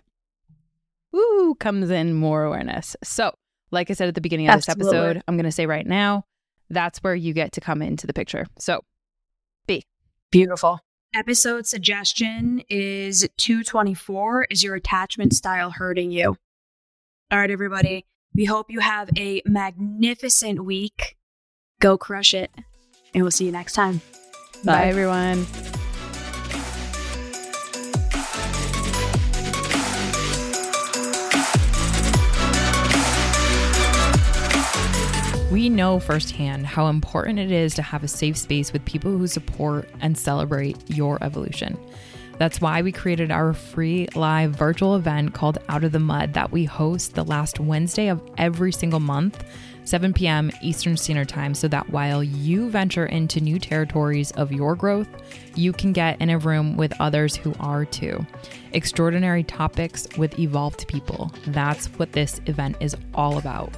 woo, 1.12 1.56
comes 1.56 1.90
in 1.90 2.14
more 2.14 2.44
awareness. 2.44 2.96
So, 3.04 3.34
like 3.72 3.90
I 3.90 3.94
said 3.94 4.08
at 4.08 4.16
the 4.16 4.22
beginning 4.22 4.50
of 4.50 4.56
this 4.56 4.70
episode, 4.70 5.22
I'm 5.28 5.36
going 5.36 5.46
to 5.46 5.52
say 5.52 5.66
right 5.66 5.86
now, 5.86 6.24
that's 6.70 7.00
where 7.00 7.16
you 7.16 7.34
get 7.34 7.54
to 7.54 7.62
come 7.62 7.82
into 7.82 8.08
the 8.08 8.14
picture. 8.14 8.46
So, 8.60 8.82
be 9.68 9.84
Beautiful. 10.32 10.80
Episode 11.14 11.66
suggestion 11.66 12.62
is 12.70 13.28
224 13.38 14.48
Is 14.50 14.64
your 14.64 14.76
attachment 14.76 15.34
style 15.34 15.72
hurting 15.72 16.12
you? 16.12 16.38
All 17.32 17.40
right, 17.40 17.50
everybody. 17.50 18.06
We 18.36 18.46
hope 18.46 18.68
you 18.70 18.80
have 18.82 19.10
a 19.18 19.42
magnificent 19.46 20.64
week. 20.64 21.18
Go 21.80 21.98
crush 21.98 22.34
it. 22.34 22.52
And 23.14 23.24
we'll 23.24 23.32
see 23.32 23.46
you 23.46 23.52
next 23.52 23.74
time. 23.74 24.02
bye 24.64 24.86
everyone. 24.86 25.46
We 35.68 35.74
know 35.74 36.00
firsthand 36.00 36.66
how 36.66 36.88
important 36.88 37.40
it 37.40 37.52
is 37.52 37.76
to 37.76 37.82
have 37.82 38.02
a 38.02 38.08
safe 38.08 38.38
space 38.38 38.72
with 38.72 38.86
people 38.86 39.12
who 39.12 39.28
support 39.28 39.90
and 40.00 40.18
celebrate 40.18 40.78
your 40.90 41.22
evolution. 41.22 41.78
That's 42.38 42.62
why 42.62 42.82
we 42.82 42.94
created 42.94 43.32
our 43.32 43.52
free 43.52 44.08
live 44.16 44.52
virtual 44.52 44.96
event 44.96 45.34
called 45.34 45.58
Out 45.68 45.84
of 45.84 45.92
the 45.92 46.00
Mud 46.00 46.36
that 46.36 46.54
we 46.54 46.64
host 46.64 47.16
the 47.16 47.26
last 47.26 47.60
Wednesday 47.60 48.08
of 48.08 48.22
every 48.38 48.72
single 48.72 49.02
month, 49.02 49.44
7 49.84 50.14
p.m. 50.14 50.52
Eastern 50.62 50.96
Standard 50.96 51.28
Time, 51.28 51.54
so 51.54 51.68
that 51.68 51.90
while 51.90 52.24
you 52.24 52.70
venture 52.70 53.06
into 53.06 53.42
new 53.42 53.60
territories 53.60 54.32
of 54.32 54.54
your 54.54 54.74
growth, 54.74 55.10
you 55.56 55.74
can 55.74 55.92
get 55.92 56.22
in 56.22 56.30
a 56.30 56.38
room 56.38 56.78
with 56.78 56.94
others 57.02 57.36
who 57.36 57.54
are 57.60 57.84
too. 57.84 58.26
Extraordinary 58.72 59.44
topics 59.44 60.08
with 60.18 60.40
evolved 60.40 60.88
people. 60.88 61.30
That's 61.48 61.88
what 62.00 62.14
this 62.14 62.40
event 62.46 62.78
is 62.80 62.96
all 63.14 63.38
about. 63.38 63.74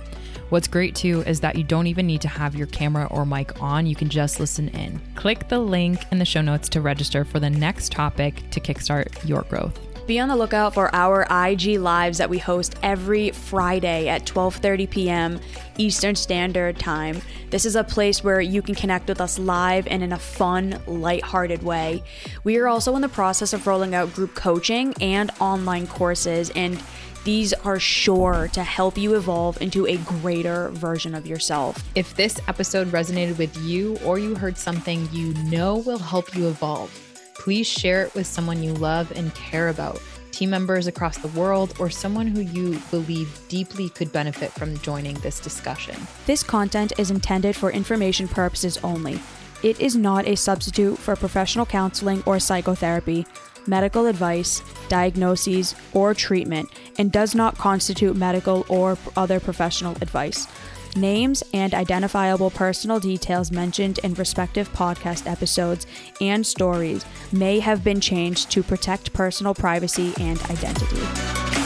What's 0.50 0.68
great 0.68 0.96
too 0.96 1.22
is 1.28 1.42
that 1.42 1.56
you 1.58 1.64
don't 1.64 1.86
even 1.86 2.08
need 2.08 2.22
to 2.22 2.28
have 2.28 2.56
your 2.56 2.66
camera 2.68 3.08
or 3.12 3.24
mic 3.24 3.62
on, 3.62 3.86
you 3.86 3.96
can 3.96 4.10
just 4.10 4.40
listen 4.40 4.70
in. 4.70 5.00
Click 5.14 5.48
the 5.48 5.60
link 5.60 6.00
in 6.12 6.18
the 6.18 6.26
show 6.26 6.42
notes 6.42 6.68
to 6.70 6.82
register 6.82 7.24
for 7.24 7.40
the 7.40 7.52
next 7.52 7.92
topic 7.92 8.50
to 8.50 8.60
kickstart 8.60 9.28
your 9.28 9.44
growth. 9.44 9.80
Be 10.08 10.18
on 10.20 10.28
the 10.28 10.36
lookout 10.36 10.74
for 10.74 10.90
our 10.96 11.28
IG 11.30 11.80
lives 11.80 12.18
that 12.18 12.32
we 12.32 12.40
host 12.40 12.76
every 12.82 13.30
Friday 13.30 14.08
at 14.08 14.26
12:30 14.26 14.90
p.m. 14.90 15.40
Eastern 15.78 16.16
Standard 16.16 16.80
Time. 16.80 17.22
This 17.52 17.64
is 17.64 17.76
a 17.76 17.84
place 17.84 18.24
where 18.24 18.42
you 18.42 18.64
can 18.64 18.74
connect 18.74 19.08
with 19.08 19.22
us 19.22 19.38
live 19.38 19.86
and 19.86 20.02
in 20.02 20.12
a 20.12 20.18
fun, 20.18 20.82
lighthearted 20.88 21.62
way. 21.62 22.02
We 22.44 22.58
are 22.58 22.68
also 22.68 22.96
in 22.96 23.04
the 23.04 23.10
process 23.10 23.54
of 23.54 23.68
rolling 23.68 23.94
out 23.94 24.12
group 24.16 24.34
coaching 24.34 24.96
and 25.00 25.30
online 25.40 25.86
courses 25.86 26.50
and 26.56 26.82
These 27.26 27.54
are 27.54 27.80
sure 27.80 28.50
to 28.54 28.64
help 28.64 28.98
you 28.98 29.16
evolve 29.16 29.62
into 29.62 29.86
a 29.86 29.98
greater 29.98 30.70
version 30.70 31.14
of 31.14 31.28
yourself. 31.28 31.84
If 31.94 32.16
this 32.16 32.40
episode 32.48 32.88
resonated 32.88 33.38
with 33.38 33.56
you 33.58 33.98
or 34.06 34.20
you 34.20 34.36
heard 34.36 34.58
something 34.58 35.08
you 35.12 35.34
know 35.46 35.78
will 35.78 35.98
help 35.98 36.34
you 36.34 36.48
evolve, 36.48 36.90
please 37.36 37.68
share 37.68 38.04
it 38.04 38.16
with 38.16 38.26
someone 38.26 38.64
you 38.64 38.74
love 38.74 39.12
and 39.18 39.36
care 39.36 39.68
about, 39.68 40.02
team 40.32 40.50
members 40.50 40.88
across 40.88 41.18
the 41.18 41.28
world, 41.30 41.74
or 41.78 41.90
someone 41.90 42.26
who 42.26 42.40
you 42.40 42.80
believe 42.90 43.38
deeply 43.50 43.90
could 43.90 44.14
benefit 44.14 44.52
from 44.54 44.78
joining 44.78 45.16
this 45.16 45.42
discussion. 45.42 45.96
This 46.26 46.42
content 46.42 46.94
is 46.98 47.12
intended 47.12 47.54
for 47.54 47.70
information 47.70 48.30
purposes 48.30 48.78
only. 48.82 49.20
It 49.62 49.82
is 49.82 49.98
not 49.98 50.26
a 50.26 50.36
substitute 50.36 50.98
for 50.98 51.18
professional 51.18 51.66
counseling 51.66 52.24
or 52.26 52.40
psychotherapy, 52.40 53.26
medical 53.68 54.08
advice, 54.08 54.62
diagnoses, 54.88 55.76
or 55.94 56.14
treatment, 56.14 56.70
and 56.98 57.12
does 57.12 57.36
not 57.36 57.58
constitute 57.58 58.16
medical 58.16 58.66
or 58.70 58.98
other 59.16 59.40
professional 59.40 59.96
advice. 60.02 60.48
Names 60.96 61.44
and 61.54 61.74
identifiable 61.74 62.50
personal 62.50 63.00
details 63.00 63.52
mentioned 63.52 64.00
in 64.00 64.14
respective 64.16 64.72
podcast 64.74 65.30
episodes 65.30 65.86
and 66.20 66.46
stories 66.46 67.06
may 67.32 67.60
have 67.60 67.84
been 67.84 68.02
changed 68.02 68.50
to 68.52 68.64
protect 68.64 69.14
personal 69.14 69.54
privacy 69.54 70.14
and 70.20 70.42
identity. 70.44 71.59